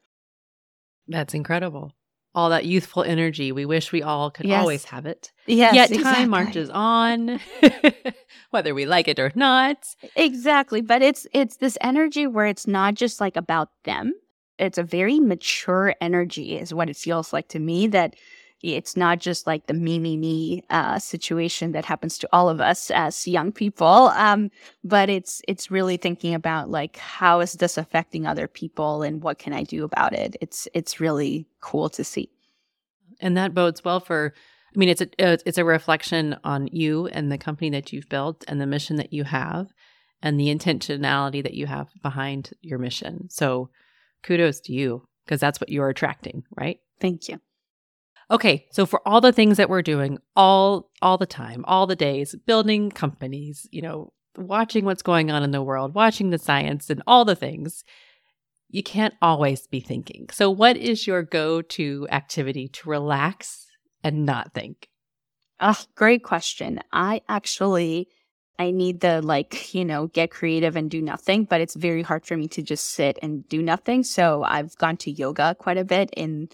That's 1.08 1.34
incredible. 1.34 1.94
All 2.34 2.50
that 2.50 2.66
youthful 2.66 3.04
energy. 3.04 3.52
We 3.52 3.66
wish 3.66 3.92
we 3.92 4.02
all 4.02 4.32
could 4.32 4.46
yes. 4.46 4.62
always 4.62 4.86
have 4.86 5.06
it. 5.06 5.32
Yes, 5.46 5.76
Yet 5.76 5.92
exactly. 5.92 6.14
time 6.14 6.30
marches 6.30 6.70
on, 6.70 7.40
whether 8.52 8.74
we 8.74 8.86
like 8.86 9.08
it 9.08 9.20
or 9.20 9.32
not. 9.36 9.88
Exactly. 10.16 10.82
But 10.82 11.02
it's 11.02 11.26
it's 11.34 11.58
this 11.58 11.78
energy 11.82 12.28
where 12.28 12.46
it's 12.46 12.68
not 12.68 12.94
just 12.94 13.20
like 13.20 13.36
about 13.36 13.70
them 13.84 14.14
it's 14.60 14.78
a 14.78 14.84
very 14.84 15.20
mature 15.20 15.96
energy 16.02 16.58
is 16.58 16.74
what 16.74 16.90
it 16.90 16.98
feels 16.98 17.34
like 17.34 17.48
to 17.48 17.60
me 17.60 17.88
that 17.88 18.16
it's 18.62 18.98
not 18.98 19.20
just 19.20 19.48
like 19.48 19.68
the 19.68 19.74
me 19.74 20.00
me 20.00 20.18
me 20.18 20.64
uh, 20.70 21.00
situation 21.00 21.72
that 21.72 21.86
happens 21.86 22.18
to 22.18 22.30
all 22.34 22.50
of 22.50 22.60
us 22.60 22.92
as 22.92 23.28
young 23.28 23.52
people 23.52 24.12
um, 24.16 24.50
but 24.84 25.10
it's 25.10 25.42
it's 25.48 25.72
really 25.72 25.98
thinking 25.98 26.34
about 26.34 26.70
like 26.70 26.98
how 26.98 27.40
is 27.40 27.54
this 27.54 27.78
affecting 27.78 28.26
other 28.26 28.48
people 28.48 29.02
and 29.02 29.22
what 29.22 29.40
can 29.40 29.54
i 29.54 29.64
do 29.64 29.84
about 29.84 30.14
it 30.14 30.36
it's 30.42 30.68
it's 30.74 31.00
really 31.00 31.48
cool 31.62 31.90
to 31.90 32.04
see 32.04 32.30
and 33.20 33.38
that 33.38 33.54
bodes 33.54 33.84
well 33.84 34.00
for 34.00 34.34
i 34.76 34.78
mean 34.78 34.90
it's 34.90 35.02
a 35.02 35.08
it's 35.20 35.58
a 35.58 35.66
reflection 35.66 36.38
on 36.44 36.68
you 36.68 37.08
and 37.08 37.32
the 37.32 37.38
company 37.38 37.70
that 37.70 37.94
you've 37.94 38.10
built 38.10 38.44
and 38.48 38.60
the 38.60 38.68
mission 38.68 38.96
that 38.98 39.14
you 39.14 39.24
have 39.24 39.68
and 40.22 40.38
the 40.38 40.54
intentionality 40.54 41.42
that 41.42 41.54
you 41.54 41.66
have 41.66 41.88
behind 42.02 42.52
your 42.62 42.78
mission 42.80 43.30
so 43.30 43.70
kudos 44.22 44.60
to 44.60 44.74
you 44.74 45.04
because 45.30 45.40
that's 45.40 45.62
what 45.62 45.70
you're 45.70 45.90
attracting, 45.90 46.44
right? 46.58 46.80
Thank 47.00 47.30
you. 47.30 47.40
Okay, 48.32 48.68
so 48.72 48.86
for 48.86 49.02
all 49.08 49.22
the 49.22 49.32
things 49.32 49.58
that 49.58 49.70
we're 49.70 49.82
doing 49.82 50.20
all 50.36 50.92
all 51.02 51.18
the 51.18 51.26
time, 51.26 51.66
all 51.66 51.88
the 51.88 51.96
days, 51.96 52.36
building 52.46 52.92
companies, 52.92 53.68
you 53.72 53.82
know, 53.82 54.14
watching 54.38 54.86
what's 54.86 55.02
going 55.02 55.32
on 55.32 55.44
in 55.44 55.52
the 55.52 55.64
world, 55.64 55.96
watching 55.96 56.30
the 56.30 56.38
science 56.38 56.90
and 56.90 57.02
all 57.08 57.26
the 57.26 57.36
things, 57.36 57.84
you 58.70 58.84
can't 58.84 59.16
always 59.22 59.66
be 59.66 59.80
thinking. 59.80 60.28
So 60.32 60.52
what 60.52 60.78
is 60.78 61.08
your 61.08 61.24
go-to 61.24 62.08
activity 62.12 62.68
to 62.68 62.90
relax 62.90 63.66
and 64.04 64.26
not 64.26 64.54
think? 64.54 64.90
Oh, 65.60 65.82
great 65.96 66.24
question. 66.24 66.80
I 66.92 67.22
actually 67.28 68.10
I 68.60 68.72
need 68.72 69.00
the 69.00 69.22
like, 69.22 69.74
you 69.74 69.86
know, 69.86 70.08
get 70.08 70.32
creative 70.32 70.76
and 70.76 70.92
do 70.92 71.02
nothing, 71.02 71.46
but 71.46 71.62
it's 71.62 71.76
very 71.76 72.04
hard 72.04 72.26
for 72.26 72.38
me 72.38 72.48
to 72.50 72.62
just 72.62 72.90
sit 72.90 73.18
and 73.22 73.48
do 73.48 73.64
nothing. 73.64 74.04
So 74.04 74.44
I've 74.44 74.76
gone 74.78 74.98
to 74.98 75.12
yoga 75.12 75.56
quite 75.58 75.78
a 75.78 75.86
bit 75.86 76.10
in 76.16 76.50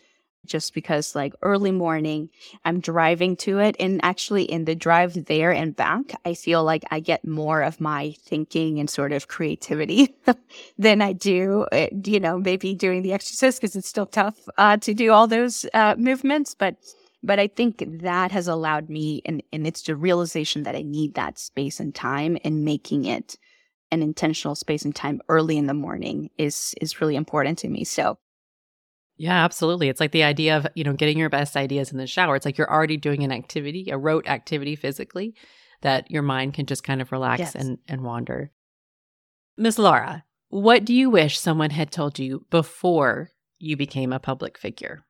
just 0.46 0.74
because 0.74 1.16
like 1.16 1.34
early 1.42 1.72
morning, 1.72 2.30
I'm 2.64 2.80
driving 2.80 3.36
to 3.38 3.60
it. 3.60 3.76
And 3.80 4.00
actually 4.04 4.44
in 4.44 4.66
the 4.66 4.76
drive 4.76 5.26
there 5.26 5.52
and 5.52 5.76
back, 5.76 6.20
I 6.26 6.34
feel 6.34 6.64
like 6.64 6.84
I 6.92 7.00
get 7.00 7.26
more 7.26 7.62
of 7.62 7.82
my 7.82 8.16
thinking 8.24 8.80
and 8.80 8.90
sort 8.90 9.12
of 9.12 9.28
creativity 9.28 10.16
than 10.78 11.02
I 11.02 11.14
do, 11.14 11.66
uh, 11.72 11.88
you 12.06 12.20
know, 12.20 12.38
maybe 12.38 12.74
doing 12.74 13.02
the 13.02 13.14
exercise 13.14 13.58
because 13.58 13.76
it's 13.76 13.90
still 13.90 14.06
tough 14.06 14.38
uh, 14.58 14.78
to 14.78 14.94
do 14.94 15.12
all 15.12 15.28
those 15.28 15.66
uh, 15.74 15.96
movements. 15.98 16.56
But 16.56 16.76
but 17.24 17.40
I 17.40 17.48
think 17.48 17.84
that 18.02 18.32
has 18.32 18.48
allowed 18.48 18.88
me, 18.88 19.24
and, 19.26 19.42
and 19.52 19.66
it's 19.66 19.82
the 19.82 19.96
realization 19.96 20.62
that 20.62 20.76
I 20.76 20.84
need 20.84 21.16
that 21.16 21.40
space 21.40 21.80
and 21.80 21.94
time 21.94 22.38
and 22.44 22.64
making 22.64 23.06
it 23.06 23.36
an 23.92 24.04
intentional 24.04 24.56
space 24.56 24.86
and 24.86 24.96
time 24.96 25.22
early 25.28 25.58
in 25.58 25.68
the 25.68 25.74
morning 25.74 26.30
is 26.38 26.76
is 26.82 27.02
really 27.02 27.16
important 27.16 27.58
to 27.60 27.68
me. 27.68 27.84
So 27.84 28.18
yeah, 29.18 29.44
absolutely. 29.44 29.90
It's 29.90 30.00
like 30.00 30.12
the 30.12 30.24
idea 30.24 30.58
of, 30.58 30.68
you 30.76 30.84
know, 30.84 30.94
getting 30.94 31.18
your 31.18 31.30
best 31.30 31.56
ideas 31.56 31.92
in 31.92 31.98
the 31.98 32.08
shower. 32.08 32.36
It's 32.36 32.46
like 32.46 32.58
you're 32.58 32.72
already 32.72 32.98
doing 32.98 33.24
an 33.24 33.32
activity, 33.32 33.90
a 33.92 33.98
rote 33.98 34.28
activity 34.28 34.76
physically 34.76 35.36
that 35.82 36.10
your 36.10 36.22
mind 36.22 36.54
can 36.54 36.66
just 36.66 36.84
kind 36.84 37.02
of 37.02 37.12
relax 37.12 37.40
yes. 37.40 37.56
and, 37.56 37.78
and 37.88 38.04
wander. 38.04 38.52
Miss 39.58 39.78
Laura, 39.78 40.24
what 40.50 40.86
do 40.86 40.94
you 40.94 41.10
wish 41.10 41.40
someone 41.40 41.70
had 41.70 41.92
told 41.92 42.20
you 42.20 42.46
before 42.50 43.30
you 43.60 43.78
became 43.78 44.12
a 44.12 44.20
public 44.20 44.58
figure? 44.58 45.06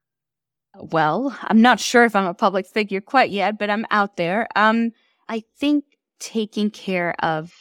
well, 0.80 1.38
I'm 1.44 1.62
not 1.62 1.80
sure 1.80 2.04
if 2.06 2.16
I'm 2.16 2.26
a 2.26 2.34
public 2.34 2.68
figure 2.68 3.02
quite 3.02 3.30
yet, 3.30 3.58
but 3.58 3.70
I'm 3.70 3.86
out 3.92 4.18
there. 4.18 4.48
Um, 4.56 4.92
I 5.30 5.44
think 5.58 5.86
taking 6.20 6.70
care 6.70 7.16
of 7.20 7.54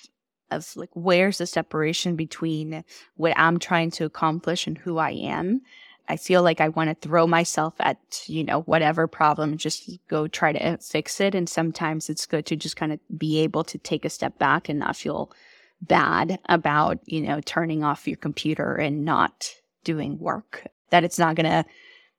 of 0.51 0.77
like 0.77 0.91
where's 0.93 1.39
the 1.39 1.47
separation 1.47 2.17
between 2.17 2.85
what 3.17 3.33
I'm 3.37 3.59
trying 3.59 3.91
to 3.93 4.05
accomplish 4.05 4.67
and 4.67 4.79
who 4.79 4.99
I 4.99 5.11
am. 5.11 5.63
I 6.09 6.17
feel 6.17 6.43
like 6.43 6.61
I 6.61 6.69
want 6.69 6.91
to 6.91 7.09
throw 7.09 7.27
myself 7.27 7.75
at, 7.81 7.99
you 8.27 8.45
know, 8.45 8.61
whatever 8.63 9.07
problem 9.07 9.57
just 9.57 9.91
go 10.09 10.29
try 10.29 10.53
to 10.53 10.67
uh, 10.67 10.77
fix 10.77 11.21
it. 11.21 11.35
And 11.35 11.49
sometimes 11.49 12.11
it's 12.11 12.27
good 12.27 12.45
to 12.47 12.57
just 12.57 12.77
kind 12.77 12.93
of 12.93 13.01
be 13.17 13.41
able 13.41 13.65
to 13.65 13.79
take 13.79 14.05
a 14.05 14.11
step 14.11 14.39
back 14.39 14.69
and 14.69 14.79
not 14.79 14.97
feel 14.97 15.33
bad 15.81 16.39
about, 16.49 16.99
you 17.07 17.23
know, 17.23 17.41
turning 17.45 17.83
off 17.83 18.07
your 18.07 18.17
computer 18.19 18.75
and 18.75 19.05
not 19.05 19.51
doing 19.83 20.19
work. 20.19 20.67
That 20.91 21.05
it's 21.05 21.19
not 21.19 21.37
going 21.37 21.51
to, 21.51 21.65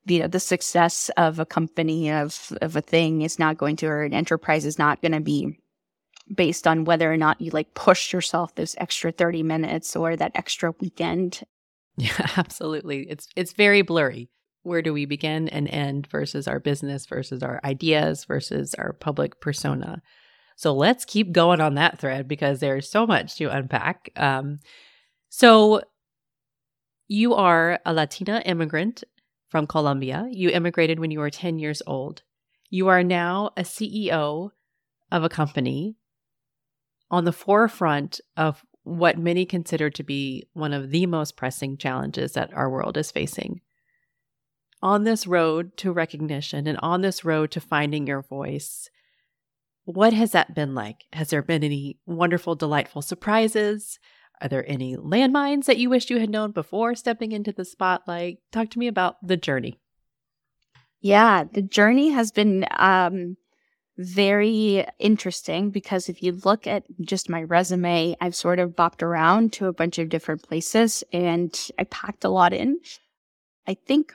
you 0.05 0.19
know, 0.19 0.27
the 0.27 0.39
success 0.39 1.09
of 1.17 1.39
a 1.39 1.45
company, 1.45 2.11
of, 2.11 2.53
of 2.61 2.75
a 2.75 2.81
thing 2.81 3.21
is 3.21 3.37
not 3.37 3.57
going 3.57 3.75
to, 3.77 3.87
or 3.87 4.03
an 4.03 4.13
enterprise 4.13 4.65
is 4.65 4.79
not 4.79 5.01
going 5.01 5.11
to 5.11 5.21
be 5.21 5.59
based 6.33 6.65
on 6.65 6.85
whether 6.85 7.11
or 7.11 7.17
not 7.17 7.39
you 7.39 7.51
like 7.51 7.73
push 7.75 8.11
yourself 8.11 8.55
those 8.55 8.75
extra 8.79 9.11
30 9.11 9.43
minutes 9.43 9.95
or 9.95 10.15
that 10.15 10.31
extra 10.33 10.73
weekend. 10.79 11.43
Yeah, 11.97 12.27
absolutely. 12.37 13.07
It's 13.09 13.27
it's 13.35 13.53
very 13.53 13.81
blurry. 13.81 14.29
Where 14.63 14.81
do 14.81 14.93
we 14.93 15.05
begin 15.05 15.47
and 15.49 15.67
end 15.67 16.07
versus 16.07 16.47
our 16.47 16.59
business 16.59 17.05
versus 17.05 17.43
our 17.43 17.59
ideas 17.63 18.25
versus 18.25 18.73
our 18.75 18.93
public 18.93 19.39
persona? 19.39 20.01
So 20.55 20.73
let's 20.73 21.05
keep 21.05 21.31
going 21.31 21.61
on 21.61 21.75
that 21.75 21.99
thread 21.99 22.27
because 22.27 22.59
there's 22.59 22.89
so 22.89 23.05
much 23.05 23.35
to 23.37 23.45
unpack. 23.45 24.09
Um, 24.15 24.59
so 25.29 25.81
you 27.07 27.35
are 27.35 27.79
a 27.85 27.93
Latina 27.93 28.41
immigrant 28.45 29.03
from 29.49 29.67
Colombia. 29.67 30.27
You 30.31 30.49
immigrated 30.49 30.99
when 30.99 31.11
you 31.11 31.19
were 31.19 31.29
10 31.29 31.59
years 31.59 31.81
old. 31.85 32.23
You 32.69 32.87
are 32.87 33.03
now 33.03 33.51
a 33.55 33.61
CEO 33.61 34.49
of 35.11 35.23
a 35.23 35.29
company 35.29 35.97
on 37.11 37.25
the 37.25 37.31
forefront 37.31 38.19
of 38.35 38.63
what 38.85 39.17
many 39.17 39.45
consider 39.45 39.89
to 39.89 40.03
be 40.03 40.47
one 40.53 40.71
of 40.71 40.91
the 40.91 41.07
most 41.07 41.35
pressing 41.35 41.75
challenges 41.75 42.33
that 42.33 42.53
our 42.53 42.69
world 42.69 42.97
is 42.97 43.11
facing. 43.11 43.59
On 44.81 45.03
this 45.03 45.25
road 45.25 45.75
to 45.77 45.91
recognition 45.91 46.67
and 46.67 46.77
on 46.81 47.01
this 47.01 47.25
road 47.25 47.49
to 47.51 47.59
finding 47.59 48.05
your 48.05 48.21
voice, 48.21 48.89
what 49.85 50.13
has 50.13 50.31
that 50.31 50.53
been 50.53 50.75
like? 50.75 51.05
Has 51.13 51.31
there 51.31 51.41
been 51.41 51.63
any 51.63 51.97
wonderful, 52.05 52.53
delightful 52.53 53.01
surprises? 53.01 53.99
Are 54.39 54.49
there 54.49 54.69
any 54.69 54.95
landmines 54.95 55.65
that 55.65 55.77
you 55.77 55.89
wish 55.89 56.11
you 56.11 56.19
had 56.19 56.29
known 56.29 56.51
before 56.51 56.93
stepping 56.93 57.31
into 57.31 57.51
the 57.51 57.65
spotlight? 57.65 58.37
Talk 58.51 58.69
to 58.69 58.79
me 58.79 58.87
about 58.87 59.15
the 59.25 59.37
journey. 59.37 59.79
Yeah, 61.01 61.45
the 61.51 61.63
journey 61.63 62.09
has 62.09 62.31
been 62.31 62.65
um, 62.71 63.37
very 63.97 64.85
interesting 64.99 65.69
because 65.69 66.09
if 66.09 66.21
you 66.21 66.33
look 66.43 66.67
at 66.67 66.83
just 67.01 67.29
my 67.29 67.43
resume, 67.43 68.15
I've 68.19 68.35
sort 68.35 68.59
of 68.59 68.71
bopped 68.71 69.01
around 69.01 69.53
to 69.53 69.67
a 69.67 69.73
bunch 69.73 69.97
of 69.99 70.09
different 70.09 70.43
places 70.43 71.03
and 71.13 71.57
I 71.79 71.85
packed 71.85 72.25
a 72.25 72.29
lot 72.29 72.53
in. 72.53 72.79
I 73.67 73.75
think 73.75 74.13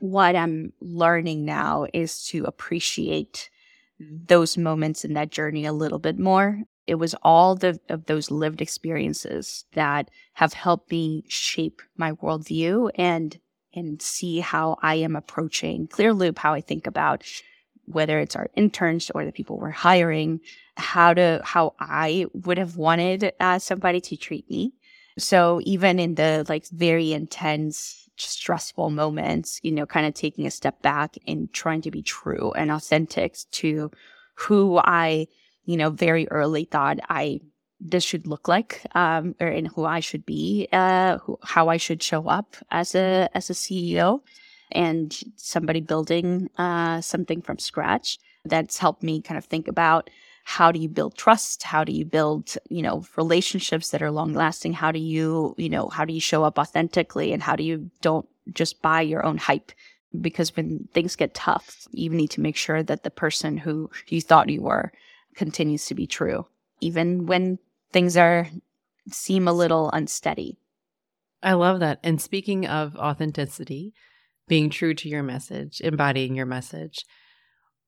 what 0.00 0.34
I'm 0.34 0.72
learning 0.80 1.44
now 1.44 1.86
is 1.92 2.24
to 2.28 2.44
appreciate 2.44 3.50
mm-hmm. 4.00 4.24
those 4.26 4.56
moments 4.56 5.04
in 5.04 5.12
that 5.14 5.30
journey 5.30 5.66
a 5.66 5.72
little 5.72 5.98
bit 5.98 6.18
more. 6.18 6.62
It 6.86 6.94
was 6.94 7.14
all 7.22 7.54
the, 7.54 7.78
of 7.88 8.06
those 8.06 8.30
lived 8.30 8.62
experiences 8.62 9.66
that 9.74 10.10
have 10.32 10.54
helped 10.54 10.90
me 10.90 11.24
shape 11.28 11.82
my 11.96 12.12
worldview 12.12 12.90
and 12.96 13.38
and 13.72 14.02
see 14.02 14.40
how 14.40 14.76
I 14.82 14.96
am 14.96 15.14
approaching 15.14 15.86
Clearloop, 15.86 16.38
how 16.38 16.54
I 16.54 16.60
think 16.60 16.88
about 16.88 17.22
whether 17.92 18.18
it's 18.18 18.36
our 18.36 18.50
interns 18.54 19.10
or 19.14 19.24
the 19.24 19.32
people 19.32 19.58
we're 19.58 19.70
hiring, 19.70 20.40
how 20.76 21.14
to, 21.14 21.40
how 21.44 21.74
I 21.78 22.26
would 22.32 22.58
have 22.58 22.76
wanted 22.76 23.32
uh, 23.40 23.58
somebody 23.58 24.00
to 24.02 24.16
treat 24.16 24.48
me. 24.50 24.72
So 25.18 25.60
even 25.64 25.98
in 25.98 26.14
the 26.14 26.44
like 26.48 26.66
very 26.68 27.12
intense, 27.12 28.08
stressful 28.16 28.90
moments, 28.90 29.60
you 29.62 29.72
know, 29.72 29.86
kind 29.86 30.06
of 30.06 30.14
taking 30.14 30.46
a 30.46 30.50
step 30.50 30.82
back 30.82 31.16
and 31.26 31.52
trying 31.52 31.82
to 31.82 31.90
be 31.90 32.02
true 32.02 32.52
and 32.52 32.70
authentic 32.70 33.36
to 33.52 33.90
who 34.34 34.78
I, 34.78 35.26
you 35.64 35.76
know, 35.76 35.90
very 35.90 36.28
early 36.28 36.64
thought 36.64 36.98
I 37.08 37.40
this 37.80 38.04
should 38.04 38.26
look 38.26 38.46
like, 38.46 38.82
um, 38.94 39.34
or 39.40 39.48
in 39.48 39.64
who 39.64 39.86
I 39.86 40.00
should 40.00 40.26
be, 40.26 40.68
uh, 40.70 41.16
who, 41.18 41.38
how 41.42 41.68
I 41.68 41.78
should 41.78 42.02
show 42.02 42.28
up 42.28 42.56
as 42.70 42.94
a 42.94 43.28
as 43.34 43.48
a 43.48 43.54
CEO 43.54 44.20
and 44.72 45.18
somebody 45.36 45.80
building 45.80 46.50
uh, 46.58 47.00
something 47.00 47.42
from 47.42 47.58
scratch. 47.58 48.18
That's 48.44 48.78
helped 48.78 49.02
me 49.02 49.20
kind 49.20 49.38
of 49.38 49.44
think 49.44 49.68
about 49.68 50.10
how 50.44 50.72
do 50.72 50.80
you 50.80 50.88
build 50.88 51.16
trust? 51.16 51.62
How 51.62 51.84
do 51.84 51.92
you 51.92 52.04
build, 52.04 52.56
you 52.68 52.82
know, 52.82 53.04
relationships 53.16 53.90
that 53.90 54.02
are 54.02 54.10
long 54.10 54.32
lasting? 54.32 54.72
How 54.72 54.90
do 54.90 54.98
you, 54.98 55.54
you 55.58 55.68
know, 55.68 55.88
how 55.88 56.04
do 56.04 56.12
you 56.12 56.20
show 56.20 56.44
up 56.44 56.58
authentically 56.58 57.32
and 57.32 57.42
how 57.42 57.56
do 57.56 57.62
you 57.62 57.90
don't 58.00 58.26
just 58.52 58.82
buy 58.82 59.02
your 59.02 59.24
own 59.24 59.36
hype? 59.36 59.72
Because 60.20 60.56
when 60.56 60.88
things 60.92 61.14
get 61.14 61.34
tough, 61.34 61.86
you 61.92 62.10
need 62.10 62.30
to 62.32 62.40
make 62.40 62.56
sure 62.56 62.82
that 62.82 63.04
the 63.04 63.10
person 63.10 63.58
who 63.58 63.90
you 64.08 64.20
thought 64.20 64.48
you 64.48 64.62
were 64.62 64.90
continues 65.36 65.86
to 65.86 65.94
be 65.94 66.06
true, 66.06 66.46
even 66.80 67.26
when 67.26 67.58
things 67.92 68.16
are 68.16 68.48
seem 69.10 69.46
a 69.46 69.52
little 69.52 69.90
unsteady. 69.92 70.58
I 71.42 71.52
love 71.52 71.80
that. 71.80 72.00
And 72.02 72.20
speaking 72.20 72.66
of 72.66 72.96
authenticity, 72.96 73.94
being 74.50 74.68
true 74.68 74.92
to 74.92 75.08
your 75.08 75.22
message, 75.22 75.80
embodying 75.80 76.34
your 76.34 76.44
message. 76.44 77.06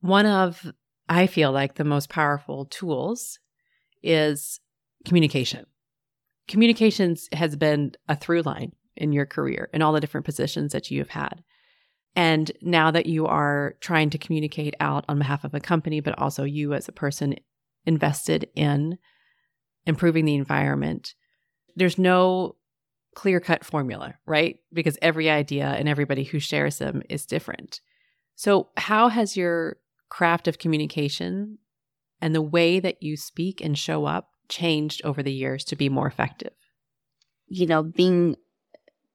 One 0.01 0.27
of, 0.27 0.73
I 1.09 1.27
feel 1.27 1.51
like, 1.51 1.75
the 1.75 1.83
most 1.83 2.09
powerful 2.09 2.67
tools 2.67 3.41
is 4.01 4.61
communication. 5.05 5.67
Communications 6.47 7.29
has 7.33 7.57
been 7.57 7.93
a 8.09 8.15
through 8.15 8.43
line 8.43 8.71
in 8.97 9.13
your 9.13 9.27
career 9.27 9.71
in 9.73 9.83
all 9.83 9.93
the 9.93 10.01
different 10.01 10.25
positions 10.25 10.71
that 10.71 10.89
you 10.89 11.01
have 11.01 11.09
had. 11.09 11.43
And 12.15 12.53
now 12.63 12.93
that 12.93 13.07
you 13.07 13.27
are 13.27 13.75
trying 13.81 14.11
to 14.11 14.19
communicate 14.19 14.75
out 14.79 15.05
on 15.09 15.19
behalf 15.19 15.43
of 15.43 15.55
a 15.55 15.61
company, 15.61 15.99
but 15.99 16.17
also 16.17 16.45
you 16.45 16.75
as 16.75 16.87
a 16.87 16.93
person 16.93 17.35
invested 17.87 18.49
in 18.55 18.99
improving 19.85 20.27
the 20.27 20.37
environment, 20.37 21.15
there's 21.75 21.99
no 21.99 22.55
clear 23.15 23.41
cut 23.41 23.65
formula, 23.65 24.15
right? 24.27 24.59
Because 24.73 24.99
every 25.03 25.29
idea 25.31 25.67
and 25.67 25.89
everybody 25.89 26.25
who 26.25 26.39
shares 26.39 26.79
them 26.79 27.03
is 27.09 27.27
different. 27.27 27.81
So, 28.35 28.69
how 28.77 29.09
has 29.09 29.37
your 29.37 29.77
craft 30.09 30.49
of 30.49 30.59
communication 30.59 31.59
and 32.21 32.35
the 32.35 32.43
way 32.43 32.81
that 32.81 33.03
you 33.03 33.17
speak 33.17 33.61
and 33.61 33.79
show 33.79 34.05
up 34.05 34.31
changed 34.49 35.03
over 35.05 35.23
the 35.23 35.33
years 35.33 35.65
to 35.65 35.77
be 35.77 35.89
more 35.89 36.07
effective? 36.07 36.53
You 37.47 37.67
know, 37.67 37.83
being 37.83 38.37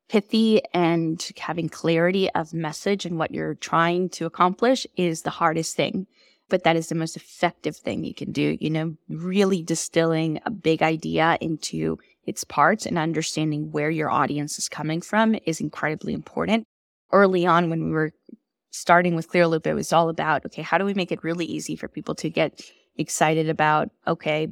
pithy 0.10 0.62
and 0.74 1.30
having 1.38 1.70
clarity 1.70 2.30
of 2.32 2.54
message 2.54 3.06
and 3.06 3.18
what 3.18 3.32
you're 3.32 3.56
trying 3.56 4.10
to 4.10 4.26
accomplish 4.26 4.88
is 4.96 5.24
the 5.24 5.30
hardest 5.30 5.76
thing. 5.76 6.08
But 6.50 6.64
that 6.64 6.78
is 6.78 6.88
the 6.88 6.96
most 6.96 7.18
effective 7.18 7.76
thing 7.76 8.06
you 8.06 8.14
can 8.14 8.32
do. 8.32 8.58
You 8.62 8.70
know, 8.70 8.96
really 9.10 9.62
distilling 9.62 10.40
a 10.46 10.52
big 10.52 10.82
idea 10.82 11.38
into 11.42 11.98
its 12.28 12.44
parts 12.44 12.86
and 12.86 12.98
understanding 12.98 13.72
where 13.72 13.90
your 13.90 14.12
audience 14.12 14.60
is 14.60 14.70
coming 14.70 15.02
from 15.02 15.36
is 15.46 15.60
incredibly 15.60 16.14
important. 16.14 16.66
Early 17.12 17.46
on, 17.46 17.70
when 17.70 17.86
we 17.86 17.92
were 17.92 18.12
starting 18.70 19.16
with 19.16 19.32
Clearloop, 19.32 19.66
it 19.66 19.74
was 19.74 19.94
all 19.94 20.10
about, 20.10 20.46
okay, 20.46 20.62
how 20.62 20.78
do 20.78 20.86
we 20.86 20.94
make 20.94 21.12
it 21.12 21.24
really 21.24 21.46
easy 21.46 21.76
for 21.76 21.88
people 21.88 22.14
to 22.16 22.30
get 22.30 22.62
excited 22.98 23.50
about, 23.50 23.90
okay, 24.06 24.50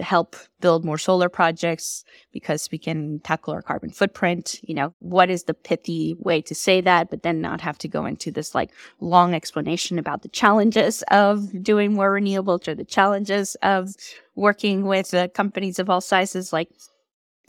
help 0.00 0.36
build 0.60 0.84
more 0.84 0.96
solar 0.96 1.28
projects 1.28 2.04
because 2.32 2.68
we 2.72 2.78
can 2.78 3.20
tackle 3.20 3.52
our 3.52 3.60
carbon 3.60 3.90
footprint. 3.90 4.58
You 4.62 4.74
know, 4.74 4.94
what 5.00 5.28
is 5.28 5.44
the 5.44 5.54
pithy 5.54 6.16
way 6.18 6.40
to 6.42 6.54
say 6.54 6.80
that, 6.80 7.10
but 7.10 7.22
then 7.22 7.40
not 7.40 7.60
have 7.60 7.78
to 7.78 7.88
go 7.88 8.06
into 8.06 8.30
this 8.30 8.54
like 8.54 8.70
long 9.00 9.34
explanation 9.34 9.98
about 9.98 10.22
the 10.22 10.28
challenges 10.28 11.04
of 11.10 11.62
doing 11.62 11.92
more 11.92 12.10
renewables 12.10 12.66
or 12.68 12.74
the 12.74 12.84
challenges 12.84 13.54
of 13.56 13.94
working 14.34 14.86
with 14.86 15.12
uh, 15.12 15.28
companies 15.28 15.78
of 15.78 15.90
all 15.90 16.00
sizes. 16.00 16.52
Like 16.52 16.70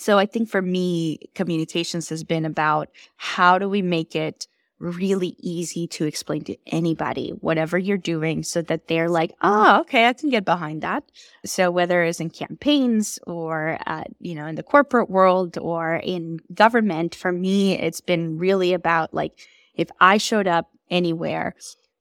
so 0.04 0.20
I 0.20 0.26
think 0.26 0.50
for 0.50 0.62
me, 0.62 1.18
communications 1.34 2.10
has 2.10 2.26
been 2.26 2.44
about 2.44 2.90
how 3.16 3.58
do 3.58 3.70
we 3.70 3.82
make 3.82 4.18
it 4.18 4.48
really 4.80 5.34
easy 5.40 5.88
to 5.88 6.04
explain 6.04 6.44
to 6.44 6.58
anybody, 6.68 7.30
whatever 7.40 7.78
you're 7.78 7.96
doing, 7.98 8.44
so 8.44 8.62
that 8.64 8.90
they're 8.90 9.08
like, 9.08 9.32
oh, 9.42 9.80
okay, 9.80 10.08
I 10.10 10.12
can 10.12 10.30
get 10.30 10.44
behind 10.44 10.82
that. 10.82 11.06
So 11.46 11.72
whether 11.72 12.04
it's 12.04 12.20
in 12.20 12.32
campaigns 12.32 13.18
or, 13.26 13.80
uh, 13.88 14.04
you 14.20 14.36
know, 14.36 14.46
in 14.46 14.56
the 14.56 14.64
corporate 14.64 15.10
world 15.10 15.58
or 15.58 15.96
in 16.04 16.42
government, 16.54 17.16
for 17.16 17.32
me, 17.32 17.80
it's 17.80 18.02
been 18.02 18.38
really 18.38 18.74
about 18.74 19.14
like, 19.14 19.40
if 19.74 19.88
I 20.02 20.18
showed 20.18 20.48
up 20.48 20.70
anywhere 20.90 21.56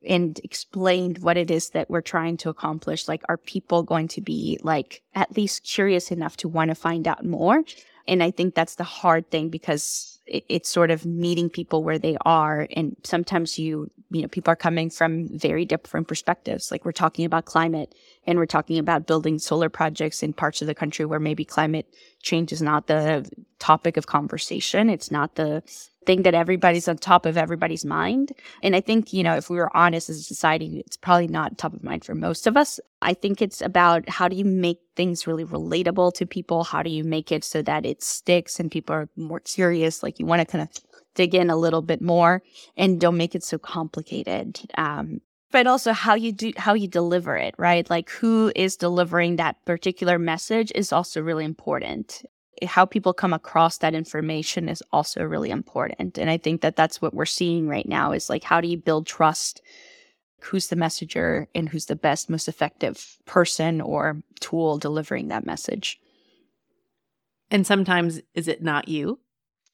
and 0.04 0.40
explained 0.42 1.18
what 1.18 1.36
it 1.36 1.52
is 1.52 1.70
that 1.70 1.88
we're 1.88 2.00
trying 2.00 2.36
to 2.38 2.48
accomplish, 2.48 3.06
like, 3.06 3.22
are 3.28 3.36
people 3.36 3.84
going 3.84 4.08
to 4.08 4.20
be 4.20 4.58
like 4.64 5.02
at 5.14 5.36
least 5.36 5.62
curious 5.62 6.10
enough 6.10 6.36
to 6.38 6.48
want 6.48 6.70
to 6.70 6.74
find 6.74 7.06
out 7.06 7.24
more? 7.24 7.62
And 8.06 8.22
I 8.22 8.30
think 8.30 8.54
that's 8.54 8.76
the 8.76 8.84
hard 8.84 9.30
thing 9.30 9.48
because 9.48 10.12
it's 10.26 10.70
sort 10.70 10.90
of 10.90 11.04
meeting 11.04 11.50
people 11.50 11.82
where 11.82 11.98
they 11.98 12.16
are. 12.24 12.66
And 12.76 12.96
sometimes 13.02 13.58
you, 13.58 13.90
you 14.10 14.22
know, 14.22 14.28
people 14.28 14.52
are 14.52 14.56
coming 14.56 14.88
from 14.88 15.28
very 15.36 15.64
different 15.64 16.08
perspectives. 16.08 16.70
Like 16.70 16.84
we're 16.84 16.92
talking 16.92 17.24
about 17.24 17.44
climate 17.44 17.94
and 18.26 18.38
we're 18.38 18.46
talking 18.46 18.78
about 18.78 19.06
building 19.06 19.38
solar 19.38 19.68
projects 19.68 20.22
in 20.22 20.32
parts 20.32 20.62
of 20.62 20.68
the 20.68 20.74
country 20.74 21.04
where 21.04 21.20
maybe 21.20 21.44
climate 21.44 21.86
change 22.22 22.52
is 22.52 22.62
not 22.62 22.86
the 22.86 23.28
topic 23.58 23.96
of 23.96 24.06
conversation. 24.06 24.88
It's 24.88 25.10
not 25.10 25.34
the 25.34 25.62
thing 26.06 26.22
that 26.22 26.34
everybody's 26.34 26.88
on 26.88 26.96
top 26.96 27.26
of 27.26 27.36
everybody's 27.36 27.84
mind. 27.84 28.32
And 28.62 28.76
I 28.76 28.80
think, 28.80 29.12
you 29.12 29.22
know, 29.22 29.34
if 29.34 29.50
we 29.50 29.56
were 29.56 29.74
honest 29.76 30.08
as 30.10 30.18
a 30.18 30.22
society, 30.22 30.82
it's 30.86 30.96
probably 30.96 31.28
not 31.28 31.58
top 31.58 31.74
of 31.74 31.82
mind 31.82 32.04
for 32.04 32.14
most 32.14 32.46
of 32.46 32.56
us. 32.56 32.80
I 33.00 33.14
think 33.14 33.40
it's 33.40 33.60
about 33.60 34.08
how 34.08 34.28
do 34.28 34.36
you 34.36 34.44
make 34.44 34.78
things 34.96 35.26
really 35.26 35.44
relatable 35.44 36.14
to 36.14 36.26
people? 36.26 36.64
How 36.64 36.82
do 36.82 36.90
you 36.90 37.04
make 37.04 37.32
it 37.32 37.44
so 37.44 37.62
that 37.62 37.86
it 37.86 38.02
sticks 38.02 38.60
and 38.60 38.70
people 38.70 38.94
are 38.94 39.08
more 39.16 39.42
serious? 39.44 40.02
Like 40.02 40.18
you 40.18 40.26
want 40.26 40.40
to 40.40 40.46
kind 40.46 40.62
of 40.62 40.68
dig 41.14 41.34
in 41.34 41.50
a 41.50 41.56
little 41.56 41.82
bit 41.82 42.00
more 42.00 42.42
and 42.76 43.00
don't 43.00 43.16
make 43.16 43.34
it 43.34 43.44
so 43.44 43.58
complicated. 43.58 44.60
Um, 44.76 45.20
but 45.50 45.66
also 45.66 45.92
how 45.92 46.14
you 46.14 46.32
do 46.32 46.52
how 46.56 46.72
you 46.72 46.88
deliver 46.88 47.36
it 47.36 47.54
right 47.58 47.88
like 47.90 48.10
who 48.10 48.50
is 48.56 48.74
delivering 48.74 49.36
that 49.36 49.62
particular 49.66 50.18
message 50.18 50.72
is 50.74 50.92
also 50.92 51.20
really 51.20 51.44
important 51.44 52.24
how 52.66 52.84
people 52.84 53.12
come 53.12 53.32
across 53.32 53.78
that 53.78 53.94
information 53.94 54.68
is 54.68 54.82
also 54.92 55.22
really 55.24 55.50
important. 55.50 56.18
And 56.18 56.30
I 56.30 56.36
think 56.36 56.60
that 56.60 56.76
that's 56.76 57.00
what 57.00 57.14
we're 57.14 57.24
seeing 57.24 57.68
right 57.68 57.88
now 57.88 58.12
is 58.12 58.30
like, 58.30 58.44
how 58.44 58.60
do 58.60 58.68
you 58.68 58.76
build 58.76 59.06
trust? 59.06 59.62
Who's 60.40 60.68
the 60.68 60.76
messenger 60.76 61.48
and 61.54 61.68
who's 61.68 61.86
the 61.86 61.96
best, 61.96 62.28
most 62.28 62.48
effective 62.48 63.16
person 63.26 63.80
or 63.80 64.22
tool 64.40 64.78
delivering 64.78 65.28
that 65.28 65.46
message? 65.46 66.00
And 67.50 67.66
sometimes 67.66 68.20
is 68.34 68.48
it 68.48 68.62
not 68.62 68.88
you? 68.88 69.18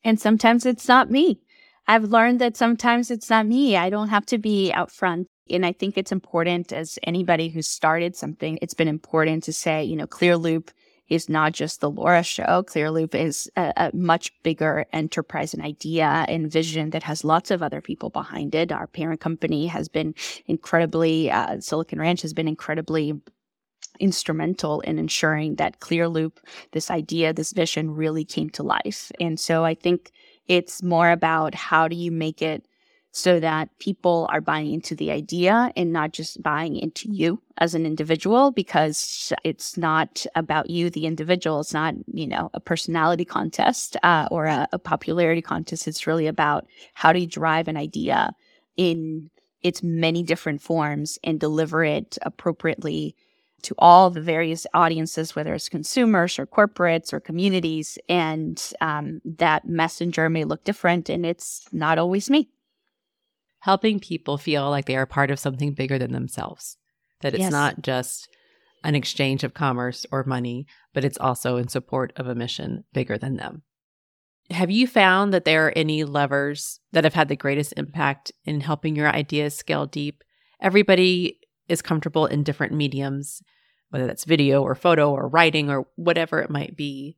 And 0.05 0.21
sometimes 0.21 0.67
it's 0.67 0.88
not 0.88 1.11
me. 1.11 1.41
I've 1.87 2.05
learned 2.05 2.41
that 2.41 2.57
sometimes 2.57 3.11
it's 3.11 3.31
not 3.31 3.47
me. 3.47 3.77
I 3.77 3.88
don't 3.88 4.09
have 4.09 4.27
to 4.27 4.38
be 4.38 4.73
out 4.73 4.93
front. 4.93 5.27
And 5.51 5.64
I 5.64 5.73
think 5.73 5.97
it's 5.97 6.12
important 6.12 6.73
as 6.73 6.99
anybody 7.03 7.49
who's 7.49 7.67
started 7.67 8.14
something, 8.14 8.59
it's 8.61 8.75
been 8.75 8.88
important 8.88 9.45
to 9.45 9.53
say, 9.53 9.85
you 9.85 9.97
know, 9.97 10.07
Clearloop 10.07 10.69
is 11.09 11.29
not 11.29 11.53
just 11.53 11.81
the 11.81 11.90
Laura 11.90 12.23
show. 12.23 12.62
Clearloop 12.66 13.14
is 13.14 13.51
a, 13.57 13.73
a, 13.77 13.97
much 13.97 14.33
bigger 14.42 14.87
enterprise 14.92 15.55
and 15.55 15.62
idea 15.62 16.25
and 16.29 16.51
vision 16.51 16.90
that 16.90 17.03
has 17.03 17.25
lots 17.25 17.51
of 17.51 17.62
other 17.62 17.81
people 17.81 18.11
behind 18.11 18.55
it. 18.55 18.73
Our 18.73 18.87
parent 18.87 19.21
company 19.21 19.66
has 19.68 19.88
been 19.88 20.14
incredibly, 20.47 21.31
uh, 21.31 21.61
Silicon 21.61 21.99
Ranch 21.99 22.23
has 22.23 22.35
been 22.35 22.49
incredibly 22.49 23.21
instrumental 24.01 24.81
in 24.83 24.99
ensuring 24.99 25.57
that 25.57 25.81
Clearloop, 25.81 26.33
this 26.73 26.90
idea, 26.90 27.33
this 27.33 27.53
vision 27.53 27.90
really 27.90 28.25
came 28.25 28.51
to 28.51 28.62
life. 28.62 29.11
And 29.21 29.40
so 29.40 29.64
I 29.64 29.75
think 29.75 30.12
it's 30.47 30.83
more 30.83 31.11
about 31.11 31.55
how 31.55 31.88
do 31.88 31.97
you 31.97 32.11
make 32.11 32.42
it 32.42 32.66
so 33.12 33.40
that 33.40 33.71
people 33.79 34.29
are 34.31 34.40
buying 34.40 34.73
into 34.73 34.94
the 34.94 35.11
idea 35.11 35.73
and 35.77 35.92
not 35.92 36.12
just 36.12 36.42
buying 36.42 36.77
into 36.77 37.11
you 37.11 37.40
as 37.57 37.75
an 37.75 37.87
individual 37.87 38.51
because 38.51 39.33
it's 39.44 39.77
not 39.77 40.27
about 40.35 40.71
you, 40.71 40.90
the 40.90 41.07
individual. 41.07 41.61
It's 41.61 41.73
not, 41.73 41.94
you 42.12 42.27
know, 42.27 42.51
a 42.55 42.61
personality 42.61 43.25
contest 43.25 43.97
uh, 44.03 44.29
or 44.31 44.47
a, 44.47 44.68
a 44.73 44.79
popularity 44.79 45.42
contest. 45.42 45.88
It's 45.88 46.07
really 46.07 46.27
about 46.27 46.66
how 46.94 47.12
do 47.12 47.18
you 47.18 47.27
drive 47.27 47.66
an 47.66 47.77
idea 47.77 48.33
in 48.77 49.31
its 49.62 49.83
many 49.83 50.23
different 50.23 50.62
forms 50.62 51.18
and 51.25 51.40
deliver 51.40 51.83
it 51.83 52.18
appropriately 52.23 53.16
to 53.62 53.75
all 53.79 54.11
the 54.11 54.21
various 54.21 54.66
audiences, 54.73 55.35
whether 55.35 55.53
it's 55.53 55.68
consumers 55.68 56.38
or 56.38 56.47
corporates 56.47 57.12
or 57.12 57.18
communities. 57.18 57.99
And 58.09 58.62
um, 58.81 59.21
that 59.25 59.66
messenger 59.66 60.29
may 60.29 60.44
look 60.44 60.62
different, 60.62 61.09
and 61.09 61.27
it's 61.27 61.66
not 61.73 61.99
always 61.99 62.31
me 62.31 62.49
helping 63.61 64.01
people 64.01 64.38
feel 64.38 64.71
like 64.71 64.87
they 64.87 64.97
are 64.97 65.07
part 65.07 65.31
of 65.31 65.38
something 65.38 65.73
bigger 65.73 65.99
than 65.99 66.12
themselves. 66.12 66.77
That 67.21 67.35
it's 67.35 67.42
yes. 67.42 67.53
not 67.53 67.83
just 67.83 68.29
an 68.85 68.94
exchange 68.94 69.42
of 69.42 69.55
commerce 69.55 70.07
or 70.12 70.25
money, 70.25 70.66
but 70.94 71.05
it's 71.05 71.18
also 71.18 71.57
in 71.57 71.68
support 71.68 72.12
of 72.16 72.29
a 72.29 72.35
mission 72.35 72.85
bigger 72.92 73.18
than 73.18 73.37
them. 73.37 73.62
Have 74.51 74.71
you 74.71 74.87
found 74.87 75.35
that 75.35 75.44
there 75.44 75.66
are 75.66 75.73
any 75.77 76.05
levers 76.05 76.81
that 76.92 77.05
have 77.05 77.14
had 77.14 77.29
the 77.29 77.37
greatest 77.37 77.75
impact 77.77 78.33
in 78.44 78.61
helping 78.61 78.97
your 78.97 79.09
ideas 79.09 79.55
scale 79.55 79.85
deep? 79.87 80.25
Everybody 80.61 81.38
is 81.68 81.83
comfortable 81.83 82.27
in 82.27 82.44
different 82.44 82.73
mediums, 82.73 83.42
whether 83.90 84.07
that's 84.07 84.25
video 84.25 84.62
or 84.62 84.75
photo 84.75 85.12
or 85.12 85.29
writing 85.29 85.71
or 85.71 85.87
whatever 85.97 86.40
it 86.40 86.51
might 86.51 86.77
be. 86.77 87.16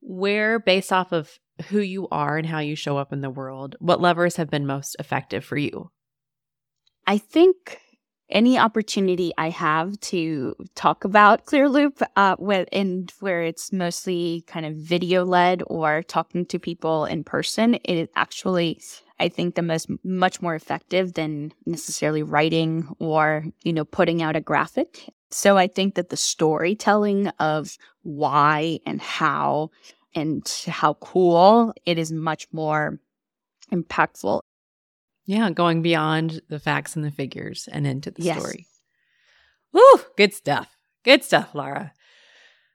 Where, 0.00 0.58
based 0.58 0.92
off 0.92 1.12
of 1.12 1.38
who 1.68 1.80
you 1.80 2.08
are 2.10 2.38
and 2.38 2.46
how 2.46 2.58
you 2.58 2.76
show 2.76 2.96
up 2.96 3.12
in 3.12 3.20
the 3.20 3.30
world, 3.30 3.76
what 3.78 4.00
levers 4.00 4.36
have 4.36 4.50
been 4.50 4.66
most 4.66 4.96
effective 4.98 5.44
for 5.44 5.56
you? 5.56 5.90
I 7.06 7.18
think 7.18 7.78
any 8.30 8.58
opportunity 8.58 9.32
I 9.36 9.50
have 9.50 9.98
to 10.00 10.54
talk 10.74 11.04
about 11.04 11.44
Clearloop, 11.44 12.02
uh, 12.16 12.36
with, 12.38 12.68
and 12.72 13.12
where 13.20 13.42
it's 13.42 13.72
mostly 13.72 14.44
kind 14.46 14.64
of 14.64 14.76
video 14.76 15.24
led 15.24 15.62
or 15.66 16.02
talking 16.02 16.46
to 16.46 16.58
people 16.58 17.04
in 17.04 17.24
person, 17.24 17.74
it 17.74 17.94
is 17.94 18.08
actually, 18.16 18.80
I 19.20 19.28
think, 19.28 19.54
the 19.54 19.62
most 19.62 19.88
much 20.02 20.40
more 20.40 20.54
effective 20.54 21.14
than 21.14 21.52
necessarily 21.66 22.22
writing 22.22 22.88
or 22.98 23.44
you 23.62 23.72
know 23.72 23.84
putting 23.84 24.22
out 24.22 24.36
a 24.36 24.40
graphic. 24.40 25.12
So 25.30 25.56
I 25.56 25.66
think 25.66 25.94
that 25.94 26.08
the 26.08 26.16
storytelling 26.16 27.28
of 27.38 27.76
why 28.02 28.80
and 28.86 29.00
how 29.00 29.70
and 30.14 30.46
how 30.66 30.94
cool 30.94 31.72
it 31.86 31.98
is 31.98 32.12
much 32.12 32.46
more 32.52 32.98
impactful. 33.72 34.40
Yeah, 35.24 35.50
going 35.50 35.82
beyond 35.82 36.42
the 36.48 36.58
facts 36.58 36.96
and 36.96 37.04
the 37.04 37.10
figures 37.10 37.68
and 37.70 37.86
into 37.86 38.10
the 38.10 38.22
yes. 38.22 38.38
story. 38.38 38.66
Woo, 39.72 40.00
good 40.16 40.34
stuff. 40.34 40.68
Good 41.04 41.24
stuff, 41.24 41.54
Laura. 41.54 41.92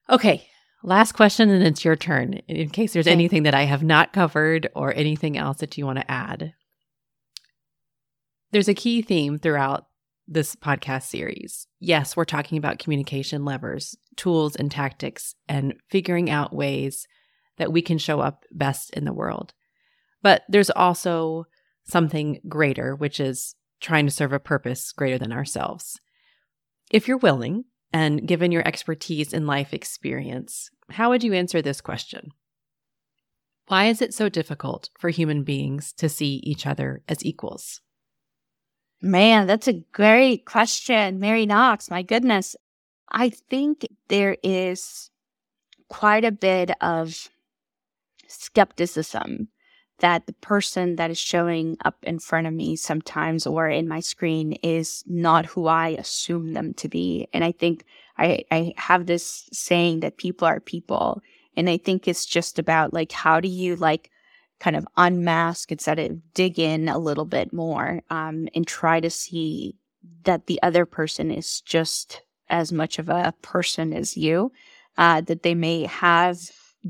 Okay, 0.10 0.48
last 0.84 1.12
question, 1.12 1.50
and 1.50 1.64
it's 1.64 1.84
your 1.86 1.96
turn. 1.96 2.36
In 2.48 2.70
case 2.70 2.94
there's 2.94 3.08
okay. 3.08 3.14
anything 3.14 3.44
that 3.44 3.54
I 3.54 3.64
have 3.64 3.84
not 3.84 4.14
covered 4.14 4.70
or 4.76 4.94
anything 4.94 5.38
else 5.38 5.58
that 5.58 5.78
you 5.78 5.86
want 5.86 6.00
to 6.00 6.12
add. 6.12 6.54
There's 8.52 8.70
a 8.70 8.74
key 8.74 9.02
theme 9.02 9.38
throughout 9.38 9.88
this 10.28 10.56
podcast 10.56 11.04
series. 11.04 11.68
Yes, 11.80 12.16
we're 12.16 12.26
talking 12.26 12.58
about 12.58 12.80
communication 12.80 13.46
levers, 13.46 13.96
tools, 14.16 14.56
and 14.56 14.72
tactics, 14.72 15.36
and 15.48 15.76
figuring 15.90 16.30
out 16.30 16.54
ways 16.54 17.08
that 17.58 17.72
we 17.72 17.82
can 17.82 17.98
show 17.98 18.20
up 18.20 18.46
best 18.52 18.92
in 18.92 19.06
the 19.06 19.14
world. 19.14 19.54
But 20.22 20.44
there's 20.50 20.70
also 20.70 21.46
something 21.86 22.40
greater, 22.48 22.96
which 22.96 23.20
is 23.20 23.56
trying 23.80 24.06
to 24.06 24.12
serve 24.12 24.34
a 24.34 24.40
purpose 24.40 24.92
greater 24.92 25.18
than 25.18 25.32
ourselves. 25.32 26.00
If 26.92 27.08
you're 27.08 27.18
willing, 27.18 27.66
and 27.94 28.28
given 28.28 28.52
your 28.52 28.68
expertise 28.68 29.34
and 29.34 29.48
life 29.48 29.74
experience, 29.74 30.70
how 30.92 31.10
would 31.10 31.24
you 31.24 31.34
answer 31.34 31.62
this 31.62 31.82
question? 31.82 32.32
Why 33.68 33.86
is 33.86 34.02
it 34.02 34.14
so 34.14 34.30
difficult 34.30 34.90
for 34.98 35.10
human 35.10 35.44
beings 35.44 35.94
to 35.94 36.08
see 36.10 36.42
each 36.44 36.66
other 36.66 37.02
as 37.08 37.26
equals? 37.26 37.82
Man, 39.02 39.46
that's 39.46 39.68
a 39.68 39.84
great 39.92 40.46
question, 40.46 41.20
Mary 41.20 41.46
Knox. 41.46 41.90
My 41.90 42.02
goodness. 42.02 42.56
I 43.12 43.30
think 43.30 43.86
there 44.08 44.38
is 44.44 45.10
quite 45.90 46.26
a 46.26 46.32
bit 46.32 46.72
of 46.82 47.30
skepticism 48.28 49.50
that 50.00 50.28
the 50.28 50.34
person 50.34 50.96
that 50.98 51.10
is 51.10 51.18
showing 51.18 51.78
up 51.84 51.98
in 52.04 52.20
front 52.20 52.46
of 52.46 52.54
me 52.54 52.76
sometimes 52.76 53.48
or 53.48 53.68
in 53.68 53.88
my 53.88 54.00
screen 54.00 54.54
is 54.64 55.04
not 55.08 55.46
who 55.46 55.68
I 55.68 55.90
assume 55.90 56.54
them 56.54 56.74
to 56.76 56.88
be. 56.88 57.28
And 57.34 57.44
I 57.44 57.52
think 57.52 57.84
I, 58.18 58.44
I 58.52 58.74
have 58.78 59.06
this 59.06 59.50
saying 59.52 60.02
that 60.02 60.18
people 60.18 60.48
are 60.48 60.60
people. 60.60 61.22
And 61.56 61.70
I 61.70 61.78
think 61.78 62.08
it's 62.08 62.26
just 62.26 62.60
about 62.60 62.94
like, 62.94 63.12
how 63.12 63.40
do 63.40 63.48
you 63.48 63.76
like 63.76 64.12
kind 64.60 64.76
of 64.76 64.88
unmask 64.98 65.72
instead 65.72 66.00
of 66.00 66.34
dig 66.34 66.60
in 66.60 66.90
a 66.90 66.98
little 67.00 67.26
bit 67.26 67.52
more 67.52 68.02
um, 68.10 68.48
and 68.54 68.68
try 68.68 69.00
to 69.00 69.10
see 69.10 69.76
that 70.24 70.46
the 70.46 70.62
other 70.62 70.86
person 70.86 71.32
is 71.32 71.62
just 71.62 72.22
as 72.50 72.72
much 72.72 73.00
of 73.00 73.10
a 73.10 73.34
person 73.42 73.94
as 73.94 74.16
you, 74.16 74.52
uh, 74.98 75.22
that 75.22 75.44
they 75.44 75.56
may 75.56 75.86
have 75.86 76.40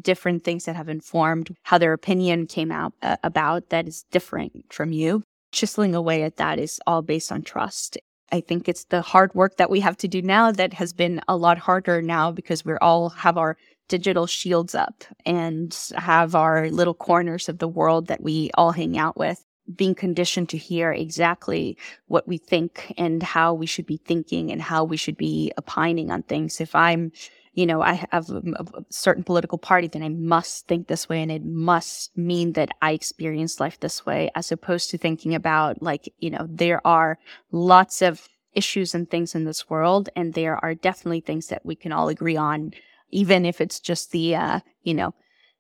different 0.02 0.44
things 0.44 0.66
that 0.66 0.76
have 0.76 0.90
informed 0.90 1.56
how 1.64 1.78
their 1.78 1.94
opinion 1.94 2.48
came 2.48 2.72
out 2.72 2.94
uh, 3.02 3.18
about 3.24 3.70
that 3.70 3.88
is 3.88 4.04
different 4.12 4.72
from 4.72 4.92
you. 4.92 5.24
Chiseling 5.52 5.96
away 5.96 6.24
at 6.24 6.38
that 6.38 6.60
is 6.60 6.80
all 6.86 7.02
based 7.02 7.32
on 7.32 7.42
trust. 7.42 7.98
I 8.32 8.42
think 8.42 8.68
it's 8.68 8.84
the 8.86 9.02
hard 9.02 9.34
work 9.34 9.58
that 9.58 9.70
we 9.70 9.80
have 9.80 9.98
to 9.98 10.08
do 10.08 10.22
now 10.22 10.52
that 10.52 10.74
has 10.74 10.92
been 10.92 11.22
a 11.28 11.38
lot 11.38 11.58
harder 11.58 12.02
now 12.02 12.32
because 12.32 12.66
we 12.66 12.74
all 12.82 13.10
have 13.10 13.38
our 13.38 13.58
digital 13.88 14.28
shields 14.28 14.76
up 14.76 15.06
and 15.26 15.78
have 15.96 16.36
our 16.36 16.70
little 16.70 16.94
corners 16.94 17.48
of 17.48 17.60
the 17.60 17.68
world 17.70 18.08
that 18.08 18.22
we 18.22 18.52
all 18.56 18.72
hang 18.72 18.98
out 18.98 19.18
with 19.18 19.46
being 19.76 19.96
conditioned 19.96 20.50
to 20.50 20.58
hear 20.58 20.92
exactly 20.92 21.78
what 22.08 22.28
we 22.28 22.38
think 22.38 22.94
and 22.98 23.22
how 23.22 23.54
we 23.54 23.66
should 23.66 23.86
be 23.86 23.98
thinking 23.98 24.52
and 24.52 24.62
how 24.62 24.84
we 24.84 24.98
should 24.98 25.18
be 25.18 25.52
opining 25.58 26.10
on 26.10 26.24
things. 26.24 26.62
If 26.62 26.74
I'm 26.74 27.12
you 27.58 27.66
know, 27.66 27.82
I 27.82 28.06
have 28.12 28.30
a, 28.30 28.38
a, 28.38 28.86
certain 28.92 29.24
political 29.24 29.58
party, 29.58 29.88
then 29.88 30.04
I 30.04 30.10
must 30.10 30.68
think 30.68 30.86
this 30.86 31.10
way 31.10 31.24
and 31.24 31.32
it 31.32 31.44
must 31.44 32.16
mean 32.16 32.54
that 32.54 32.70
I 32.84 32.92
experience 32.92 33.60
life 33.60 33.80
this 33.80 34.06
way, 34.06 34.30
as 34.36 34.52
opposed 34.52 34.92
to 34.92 34.98
thinking 35.00 35.34
about 35.34 35.82
like, 35.82 36.14
you 36.20 36.30
know, 36.30 36.46
there 36.48 36.86
are 36.86 37.18
lots 37.52 38.04
of 38.04 38.30
issues 38.54 38.94
and 38.94 39.10
things 39.10 39.34
in 39.34 39.46
this 39.46 39.72
world, 39.72 40.08
and 40.16 40.36
there 40.36 40.64
are 40.64 40.76
definitely 40.76 41.22
things 41.22 41.48
that 41.48 41.66
we 41.66 41.76
can 41.76 41.92
all 41.92 42.10
agree 42.10 42.38
on, 42.38 42.74
even 43.10 43.44
if 43.44 43.60
it's 43.60 43.80
just 43.80 44.12
the, 44.12 44.36
uh, 44.36 44.60
you 44.84 44.94
know, 44.94 45.16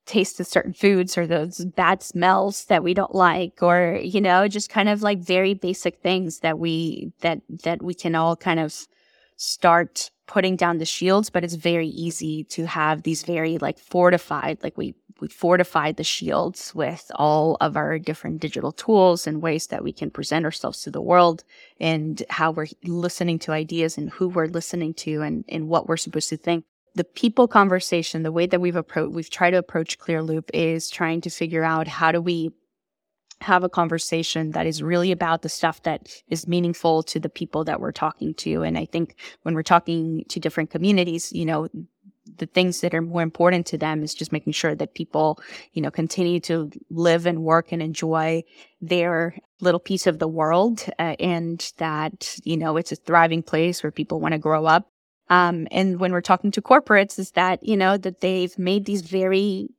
taste 0.05 0.39
of 0.39 0.45
certain 0.45 0.73
foods 0.73 1.17
or 1.17 1.25
those 1.25 1.65
bad 1.65 2.03
smells 2.03 2.65
that 2.65 2.83
we 2.83 2.93
don't 2.93 3.13
like 3.13 3.61
or 3.61 3.99
you 4.01 4.21
know 4.21 4.47
just 4.47 4.69
kind 4.69 4.87
of 4.87 5.01
like 5.01 5.19
very 5.19 5.53
basic 5.53 5.97
things 5.97 6.39
that 6.39 6.57
we 6.57 7.11
that 7.19 7.41
that 7.49 7.83
we 7.83 7.93
can 7.93 8.15
all 8.15 8.33
kind 8.33 8.57
of 8.57 8.87
start 9.37 10.11
putting 10.25 10.55
down 10.55 10.77
the 10.77 10.85
shields, 10.85 11.29
but 11.29 11.43
it's 11.43 11.53
very 11.53 11.87
easy 11.87 12.43
to 12.43 12.65
have 12.67 13.03
these 13.03 13.23
very 13.23 13.57
like 13.59 13.79
fortified, 13.79 14.59
like 14.61 14.77
we, 14.77 14.93
we 15.21 15.27
fortified 15.29 15.95
the 15.95 16.03
shields 16.03 16.75
with 16.75 17.09
all 17.15 17.55
of 17.61 17.77
our 17.77 17.97
different 17.97 18.41
digital 18.41 18.71
tools 18.71 19.25
and 19.25 19.41
ways 19.41 19.67
that 19.67 19.83
we 19.83 19.93
can 19.93 20.11
present 20.11 20.43
ourselves 20.43 20.81
to 20.81 20.91
the 20.91 21.01
world 21.01 21.43
and 21.79 22.23
how 22.29 22.51
we're 22.51 22.67
listening 22.83 23.39
to 23.39 23.51
ideas 23.51 23.97
and 23.97 24.09
who 24.09 24.27
we're 24.27 24.47
listening 24.47 24.93
to 24.93 25.21
and, 25.21 25.45
and 25.47 25.69
what 25.69 25.87
we're 25.87 25.97
supposed 25.97 26.29
to 26.29 26.37
think. 26.37 26.65
The 26.95 27.03
people 27.03 27.47
conversation, 27.47 28.23
the 28.23 28.31
way 28.31 28.47
that 28.47 28.59
we've 28.59 28.75
approached, 28.75 29.13
we've 29.13 29.29
tried 29.29 29.51
to 29.51 29.57
approach 29.57 29.99
Clearloop 29.99 30.49
is 30.53 30.89
trying 30.89 31.21
to 31.21 31.29
figure 31.29 31.63
out 31.63 31.87
how 31.87 32.11
do 32.11 32.19
we 32.19 32.51
have 33.41 33.63
a 33.63 33.69
conversation 33.69 34.51
that 34.51 34.65
is 34.65 34.81
really 34.81 35.11
about 35.11 35.41
the 35.41 35.49
stuff 35.49 35.83
that 35.83 36.09
is 36.29 36.47
meaningful 36.47 37.03
to 37.03 37.19
the 37.19 37.29
people 37.29 37.63
that 37.63 37.79
we're 37.79 37.91
talking 37.91 38.33
to. 38.33 38.63
And 38.63 38.77
I 38.77 38.85
think 38.85 39.15
when 39.43 39.53
we're 39.53 39.63
talking 39.63 40.25
to 40.29 40.39
different 40.39 40.71
communities, 40.71 41.31
you 41.31 41.45
know, 41.45 41.67
the 42.37 42.45
things 42.45 42.81
that 42.81 42.93
are 42.93 43.01
more 43.01 43.21
important 43.21 43.65
to 43.67 43.77
them 43.77 44.03
is 44.03 44.13
just 44.13 44.31
making 44.31 44.53
sure 44.53 44.75
that 44.75 44.95
people, 44.95 45.39
you 45.73 45.81
know, 45.81 45.91
continue 45.91 46.39
to 46.41 46.69
live 46.89 47.25
and 47.25 47.43
work 47.43 47.71
and 47.71 47.81
enjoy 47.81 48.43
their 48.81 49.35
little 49.61 49.79
piece 49.79 50.07
of 50.07 50.19
the 50.19 50.27
world 50.27 50.85
uh, 50.99 51.15
and 51.19 51.71
that, 51.77 52.37
you 52.43 52.57
know, 52.57 52.77
it's 52.77 52.91
a 52.91 52.95
thriving 52.95 53.41
place 53.41 53.81
where 53.81 53.91
people 53.91 54.19
want 54.19 54.33
to 54.33 54.39
grow 54.39 54.65
up. 54.65 54.89
Um, 55.29 55.67
and 55.71 55.99
when 55.99 56.11
we're 56.11 56.21
talking 56.21 56.51
to 56.51 56.61
corporates 56.61 57.19
is 57.19 57.31
that, 57.31 57.63
you 57.63 57.75
know, 57.75 57.97
that 57.97 58.21
they've 58.21 58.57
made 58.57 58.85
these 58.85 59.01
very 59.01 59.69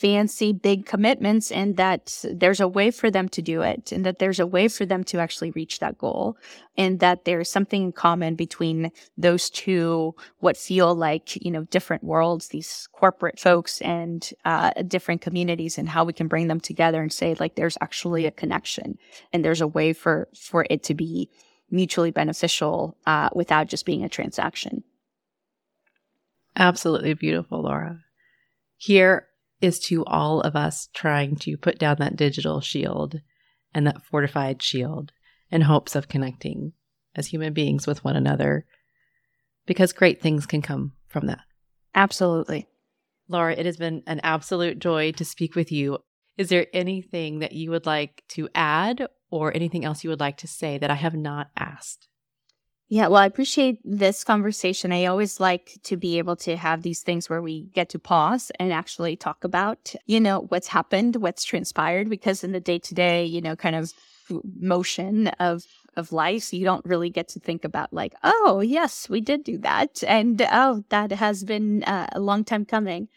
fancy 0.00 0.50
big 0.50 0.86
commitments 0.86 1.52
and 1.52 1.76
that 1.76 2.24
there's 2.32 2.58
a 2.58 2.66
way 2.66 2.90
for 2.90 3.10
them 3.10 3.28
to 3.28 3.42
do 3.42 3.60
it 3.60 3.92
and 3.92 4.06
that 4.06 4.18
there's 4.18 4.40
a 4.40 4.46
way 4.46 4.66
for 4.66 4.86
them 4.86 5.04
to 5.04 5.18
actually 5.18 5.50
reach 5.50 5.78
that 5.78 5.98
goal 5.98 6.38
and 6.78 7.00
that 7.00 7.26
there's 7.26 7.50
something 7.50 7.82
in 7.82 7.92
common 7.92 8.34
between 8.34 8.90
those 9.18 9.50
two 9.50 10.14
what 10.38 10.56
feel 10.56 10.94
like 10.94 11.36
you 11.44 11.50
know 11.50 11.64
different 11.64 12.02
worlds 12.02 12.48
these 12.48 12.88
corporate 12.92 13.38
folks 13.38 13.82
and 13.82 14.32
uh, 14.46 14.70
different 14.88 15.20
communities 15.20 15.76
and 15.76 15.90
how 15.90 16.02
we 16.02 16.14
can 16.14 16.28
bring 16.28 16.48
them 16.48 16.60
together 16.60 17.02
and 17.02 17.12
say 17.12 17.36
like 17.38 17.56
there's 17.56 17.76
actually 17.82 18.24
a 18.24 18.30
connection 18.30 18.96
and 19.34 19.44
there's 19.44 19.60
a 19.60 19.68
way 19.68 19.92
for 19.92 20.28
for 20.34 20.66
it 20.70 20.82
to 20.82 20.94
be 20.94 21.28
mutually 21.70 22.10
beneficial 22.10 22.96
uh, 23.06 23.28
without 23.34 23.68
just 23.68 23.84
being 23.84 24.02
a 24.02 24.08
transaction. 24.08 24.82
Absolutely 26.56 27.12
beautiful 27.12 27.62
laura. 27.62 28.00
Here 28.78 29.26
is 29.60 29.78
to 29.78 30.04
all 30.06 30.40
of 30.40 30.56
us 30.56 30.88
trying 30.94 31.36
to 31.36 31.56
put 31.56 31.78
down 31.78 31.96
that 31.98 32.16
digital 32.16 32.60
shield 32.60 33.20
and 33.74 33.86
that 33.86 34.02
fortified 34.02 34.62
shield 34.62 35.12
in 35.50 35.62
hopes 35.62 35.94
of 35.94 36.08
connecting 36.08 36.72
as 37.14 37.28
human 37.28 37.52
beings 37.52 37.86
with 37.86 38.04
one 38.04 38.16
another 38.16 38.64
because 39.66 39.92
great 39.92 40.20
things 40.20 40.46
can 40.46 40.62
come 40.62 40.92
from 41.08 41.26
that. 41.26 41.40
Absolutely. 41.94 42.66
Laura, 43.28 43.54
it 43.54 43.66
has 43.66 43.76
been 43.76 44.02
an 44.06 44.20
absolute 44.22 44.78
joy 44.78 45.12
to 45.12 45.24
speak 45.24 45.54
with 45.54 45.70
you. 45.70 45.98
Is 46.36 46.48
there 46.48 46.66
anything 46.72 47.40
that 47.40 47.52
you 47.52 47.70
would 47.70 47.86
like 47.86 48.24
to 48.30 48.48
add 48.54 49.06
or 49.30 49.54
anything 49.54 49.84
else 49.84 50.02
you 50.02 50.10
would 50.10 50.20
like 50.20 50.38
to 50.38 50.48
say 50.48 50.78
that 50.78 50.90
I 50.90 50.94
have 50.94 51.14
not 51.14 51.50
asked? 51.56 52.08
Yeah, 52.92 53.06
well, 53.06 53.22
I 53.22 53.26
appreciate 53.26 53.78
this 53.84 54.24
conversation. 54.24 54.90
I 54.90 55.04
always 55.04 55.38
like 55.38 55.78
to 55.84 55.96
be 55.96 56.18
able 56.18 56.34
to 56.38 56.56
have 56.56 56.82
these 56.82 57.02
things 57.02 57.30
where 57.30 57.40
we 57.40 57.66
get 57.72 57.88
to 57.90 58.00
pause 58.00 58.50
and 58.58 58.72
actually 58.72 59.14
talk 59.14 59.44
about, 59.44 59.94
you 60.06 60.18
know, 60.18 60.40
what's 60.48 60.66
happened, 60.66 61.14
what's 61.14 61.44
transpired, 61.44 62.10
because 62.10 62.42
in 62.42 62.50
the 62.50 62.58
day 62.58 62.80
to 62.80 62.94
day, 62.94 63.24
you 63.24 63.40
know, 63.40 63.54
kind 63.54 63.76
of 63.76 63.92
motion 64.60 65.28
of 65.38 65.64
of 65.96 66.12
life, 66.12 66.52
you 66.52 66.64
don't 66.64 66.84
really 66.84 67.10
get 67.10 67.28
to 67.28 67.40
think 67.40 67.64
about 67.64 67.92
like, 67.92 68.14
oh, 68.24 68.60
yes, 68.60 69.08
we 69.08 69.20
did 69.20 69.44
do 69.44 69.58
that. 69.58 70.02
And 70.06 70.40
oh, 70.52 70.84
that 70.88 71.12
has 71.12 71.44
been 71.44 71.84
uh, 71.84 72.06
a 72.12 72.20
long 72.20 72.44
time 72.44 72.64
coming. 72.64 73.08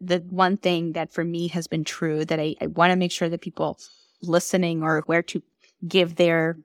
The 0.00 0.18
one 0.30 0.56
thing 0.58 0.92
that 0.92 1.12
for 1.12 1.24
me 1.24 1.48
has 1.48 1.66
been 1.66 1.84
true 1.84 2.24
that 2.26 2.40
I, 2.40 2.54
I 2.60 2.66
want 2.68 2.90
to 2.90 2.96
make 2.96 3.12
sure 3.12 3.28
that 3.30 3.42
people 3.42 3.78
listening 4.22 4.82
or 4.82 5.02
where 5.06 5.22
to 5.24 5.42
give 5.86 6.16
their 6.16 6.56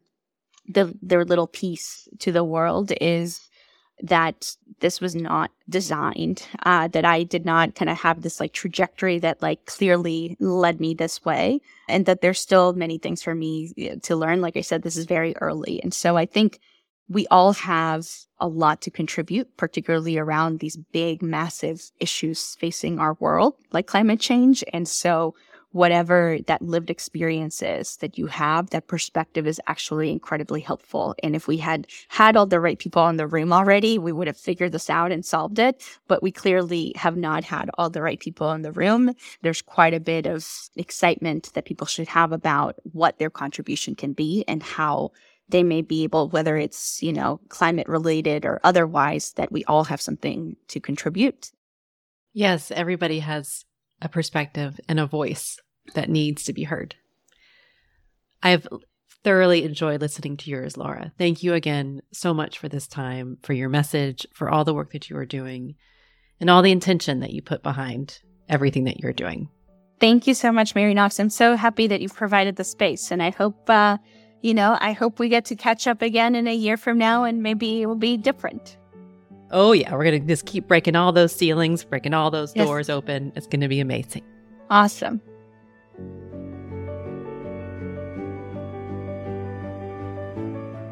the 0.68 0.94
their 1.02 1.26
little 1.26 1.48
piece 1.48 2.08
to 2.20 2.32
the 2.32 2.44
world 2.44 2.92
is 3.02 3.42
that 4.02 4.56
this 4.80 5.02
was 5.02 5.16
not 5.16 5.50
designed 5.70 6.46
uh, 6.64 6.88
that 6.90 7.06
i 7.06 7.24
did 7.24 7.46
not 7.46 7.74
kind 7.76 7.90
of 7.90 7.98
have 7.98 8.22
this 8.22 8.40
like 8.40 8.54
trajectory 8.54 9.18
that 9.18 9.42
like 9.42 9.66
clearly 9.66 10.38
led 10.40 10.80
me 10.80 10.94
this 10.94 11.26
way 11.26 11.60
and 11.90 12.06
that 12.06 12.22
there's 12.22 12.40
still 12.40 12.74
many 12.74 12.98
things 12.98 13.24
for 13.24 13.34
me 13.34 13.74
to 14.04 14.16
learn. 14.16 14.42
Like 14.42 14.58
i 14.58 14.62
said 14.62 14.84
this 14.84 14.98
is 14.98 15.06
very 15.06 15.36
early 15.38 15.82
and 15.82 15.94
so 15.94 16.16
i 16.16 16.26
think 16.26 16.60
we 17.10 17.26
all 17.28 17.54
have 17.54 18.08
a 18.40 18.48
lot 18.48 18.82
to 18.82 18.92
contribute 18.92 19.56
particularly 19.58 20.18
around 20.18 20.60
these 20.60 20.78
big 20.78 21.24
massive 21.24 21.90
issues 22.00 22.56
facing 22.60 23.00
our 23.00 23.16
world 23.16 23.56
like 23.72 23.88
climate 23.88 24.20
change 24.20 24.64
and 24.74 24.88
so 24.88 25.34
whatever 25.78 26.40
that 26.48 26.62
lived 26.62 26.90
experience 26.90 27.62
is 27.62 27.98
that 27.98 28.18
you 28.18 28.26
have, 28.26 28.72
that 28.72 28.88
perspective 28.88 29.46
is 29.46 29.62
actually 29.68 30.12
incredibly 30.12 30.60
helpful. 30.60 31.16
And 31.22 31.36
if 31.36 31.48
we 31.48 31.58
had 31.58 31.88
had 32.08 32.36
all 32.36 32.48
the 32.48 32.60
right 32.60 32.80
people 32.80 33.08
in 33.08 33.18
the 33.18 33.28
room 33.28 33.54
already, 33.54 34.00
we 34.00 34.12
would 34.12 34.28
have 34.28 34.38
figured 34.38 34.72
this 34.72 34.90
out 34.90 35.12
and 35.12 35.24
solved 35.24 35.60
it. 35.60 35.84
But 36.08 36.24
we 36.24 36.32
clearly 36.32 36.94
have 36.96 37.16
not 37.16 37.44
had 37.44 37.70
all 37.78 37.92
the 37.92 38.02
right 38.02 38.20
people 38.20 38.52
in 38.52 38.64
the 38.64 38.72
room. 38.72 39.14
There's 39.44 39.62
quite 39.62 39.94
a 39.94 40.00
bit 40.00 40.26
of 40.26 40.46
excitement 40.76 41.54
that 41.54 41.66
people 41.66 41.86
should 41.88 42.08
have 42.08 42.32
about 42.32 42.76
what 42.92 43.20
their 43.20 43.30
contribution 43.30 43.94
can 43.94 44.14
be 44.14 44.44
and 44.48 44.64
how 44.64 45.12
they 45.48 45.64
may 45.64 45.82
be 45.82 46.04
able, 46.04 46.28
whether 46.30 46.58
it's, 46.58 47.02
you 47.04 47.14
know, 47.14 47.40
climate 47.50 47.88
related 47.88 48.46
or 48.46 48.60
otherwise, 48.64 49.34
that 49.34 49.52
we 49.52 49.64
all 49.66 49.86
have 49.86 50.02
something 50.02 50.56
to 50.70 50.80
contribute. 50.80 51.52
Yes, 52.34 52.72
everybody 52.72 53.20
has 53.20 53.64
a 54.02 54.10
perspective 54.10 54.80
and 54.90 55.00
a 55.00 55.06
voice 55.06 55.58
that 55.94 56.10
needs 56.10 56.44
to 56.44 56.54
be 56.54 56.64
heard. 56.64 56.96
I've 58.44 58.68
thoroughly 59.24 59.64
enjoyed 59.64 60.02
listening 60.02 60.38
to 60.38 60.50
yours, 60.50 60.78
Laura. 60.78 61.12
Thank 61.18 61.44
you 61.44 61.54
again 61.54 62.02
so 62.14 62.34
much 62.34 62.60
for 62.60 62.70
this 62.70 62.88
time, 62.88 63.38
for 63.42 63.54
your 63.54 63.70
message, 63.70 64.26
for 64.34 64.50
all 64.50 64.64
the 64.64 64.74
work 64.74 64.92
that 64.94 65.10
you 65.10 65.18
are 65.18 65.26
doing, 65.26 65.76
and 66.40 66.50
all 66.50 66.62
the 66.62 66.72
intention 66.72 67.20
that 67.22 67.32
you 67.32 67.42
put 67.42 67.64
behind 67.64 68.20
everything 68.48 68.86
that 68.86 69.00
you're 69.00 69.14
doing. 69.14 69.50
Thank 70.00 70.28
you 70.28 70.34
so 70.34 70.52
much, 70.52 70.76
Mary 70.76 70.94
Knox. 70.94 71.20
I'm 71.20 71.30
so 71.30 71.56
happy 71.56 71.88
that 71.88 72.02
you've 72.02 72.16
provided 72.16 72.56
the 72.56 72.64
space, 72.64 73.12
and 73.12 73.22
I 73.24 73.32
hope, 73.32 73.70
uh, 73.70 73.98
you 74.42 74.54
know, 74.54 74.78
I 74.80 74.92
hope 74.92 75.18
we 75.18 75.28
get 75.28 75.46
to 75.46 75.56
catch 75.56 75.88
up 75.88 76.04
again 76.04 76.36
in 76.36 76.48
a 76.48 76.54
year 76.54 76.78
from 76.78 76.98
now, 76.98 77.24
and 77.24 77.42
maybe 77.42 77.82
it 77.82 77.88
will 77.88 77.96
be 77.96 78.16
different. 78.16 78.78
Oh, 79.50 79.72
yeah. 79.72 79.94
We're 79.94 80.04
going 80.04 80.22
to 80.22 80.28
just 80.28 80.46
keep 80.46 80.68
breaking 80.68 80.96
all 80.96 81.12
those 81.12 81.34
ceilings, 81.34 81.84
breaking 81.84 82.14
all 82.14 82.30
those 82.30 82.56
yes. 82.56 82.66
doors 82.66 82.90
open. 82.90 83.32
It's 83.36 83.48
going 83.48 83.62
to 83.62 83.68
be 83.68 83.80
amazing. 83.80 84.24
Awesome. 84.70 85.22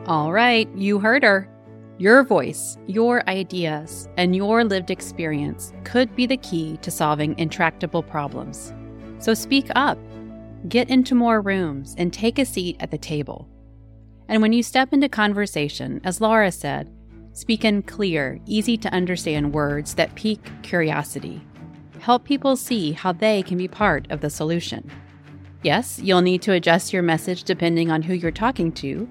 All 0.07 0.31
right, 0.31 0.69
you 0.75 0.99
heard 0.99 1.23
her. 1.23 1.49
Your 1.97 2.23
voice, 2.23 2.77
your 2.85 3.27
ideas, 3.27 4.07
and 4.17 4.35
your 4.35 4.63
lived 4.63 4.91
experience 4.91 5.73
could 5.83 6.15
be 6.15 6.27
the 6.27 6.37
key 6.37 6.77
to 6.83 6.91
solving 6.91 7.35
intractable 7.39 8.03
problems. 8.03 8.71
So 9.17 9.33
speak 9.33 9.67
up, 9.75 9.97
get 10.69 10.91
into 10.91 11.15
more 11.15 11.41
rooms, 11.41 11.95
and 11.97 12.13
take 12.13 12.37
a 12.37 12.45
seat 12.45 12.77
at 12.79 12.91
the 12.91 12.99
table. 12.99 13.49
And 14.27 14.43
when 14.43 14.53
you 14.53 14.61
step 14.61 14.93
into 14.93 15.09
conversation, 15.09 16.01
as 16.03 16.21
Laura 16.21 16.51
said, 16.51 16.91
Speak 17.33 17.65
in 17.65 17.81
clear, 17.81 18.39
easy 18.45 18.77
to 18.77 18.93
understand 18.93 19.53
words 19.53 19.95
that 19.95 20.13
pique 20.13 20.51
curiosity. 20.61 21.41
Help 21.99 22.25
people 22.25 22.55
see 22.55 22.91
how 22.91 23.11
they 23.11 23.41
can 23.41 23.57
be 23.57 23.67
part 23.67 24.09
of 24.11 24.21
the 24.21 24.29
solution. 24.29 24.89
Yes, 25.63 25.99
you'll 25.99 26.21
need 26.21 26.43
to 26.43 26.51
adjust 26.51 26.93
your 26.93 27.01
message 27.01 27.43
depending 27.43 27.89
on 27.89 28.03
who 28.03 28.13
you're 28.13 28.29
talking 28.29 28.71
to, 28.73 29.09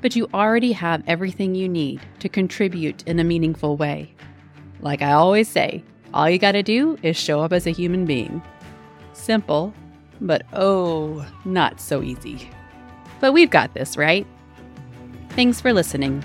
but 0.00 0.16
you 0.16 0.28
already 0.34 0.72
have 0.72 1.02
everything 1.06 1.54
you 1.54 1.68
need 1.68 2.00
to 2.20 2.28
contribute 2.28 3.02
in 3.04 3.18
a 3.18 3.24
meaningful 3.24 3.76
way. 3.76 4.14
Like 4.80 5.02
I 5.02 5.12
always 5.12 5.48
say, 5.48 5.82
all 6.14 6.28
you 6.28 6.38
gotta 6.38 6.62
do 6.62 6.98
is 7.02 7.16
show 7.16 7.40
up 7.40 7.52
as 7.52 7.66
a 7.66 7.72
human 7.72 8.04
being. 8.04 8.42
Simple, 9.12 9.72
but 10.20 10.42
oh, 10.52 11.26
not 11.44 11.80
so 11.80 12.02
easy. 12.02 12.50
But 13.20 13.32
we've 13.32 13.50
got 13.50 13.74
this, 13.74 13.96
right? 13.96 14.26
Thanks 15.30 15.60
for 15.60 15.72
listening. 15.72 16.24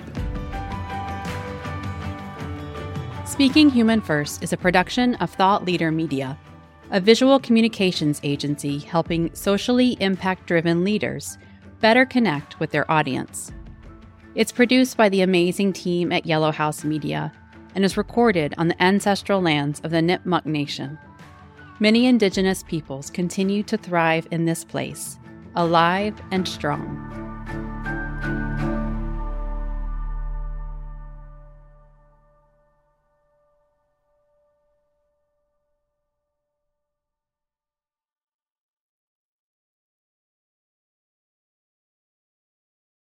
Speaking 3.26 3.70
Human 3.70 4.02
First 4.02 4.44
is 4.44 4.54
a 4.54 4.58
production 4.58 5.16
of 5.16 5.30
Thought 5.32 5.66
Leader 5.66 5.92
Media, 5.92 6.38
a 6.92 7.00
visual 7.00 7.40
communications 7.40 8.20
agency 8.24 8.80
helping 8.80 9.34
socially 9.34 9.98
impact 10.02 10.46
driven 10.48 10.84
leaders 10.84 11.38
better 11.80 12.06
connect 12.06 12.60
with 12.60 12.72
their 12.72 12.90
audience. 12.92 13.52
It's 14.34 14.54
produced 14.54 14.96
by 14.96 15.10
the 15.10 15.22
amazing 15.22 15.74
team 15.74 16.14
at 16.14 16.26
Yellow 16.26 16.52
House 16.52 16.86
Media 16.86 17.34
and 17.76 17.84
is 17.84 17.98
recorded 17.98 18.54
on 18.58 18.70
the 18.70 18.82
ancestral 18.82 19.42
lands 19.42 19.82
of 19.82 19.92
the 19.92 19.98
Nipmuc 19.98 20.46
Nation. 20.46 20.98
Many 21.82 22.06
Indigenous 22.06 22.64
peoples 22.64 23.10
continue 23.10 23.62
to 23.64 23.76
thrive 23.76 24.28
in 24.32 24.46
this 24.46 24.64
place, 24.64 25.20
alive 25.56 26.16
and 26.32 26.48
strong. 26.48 27.31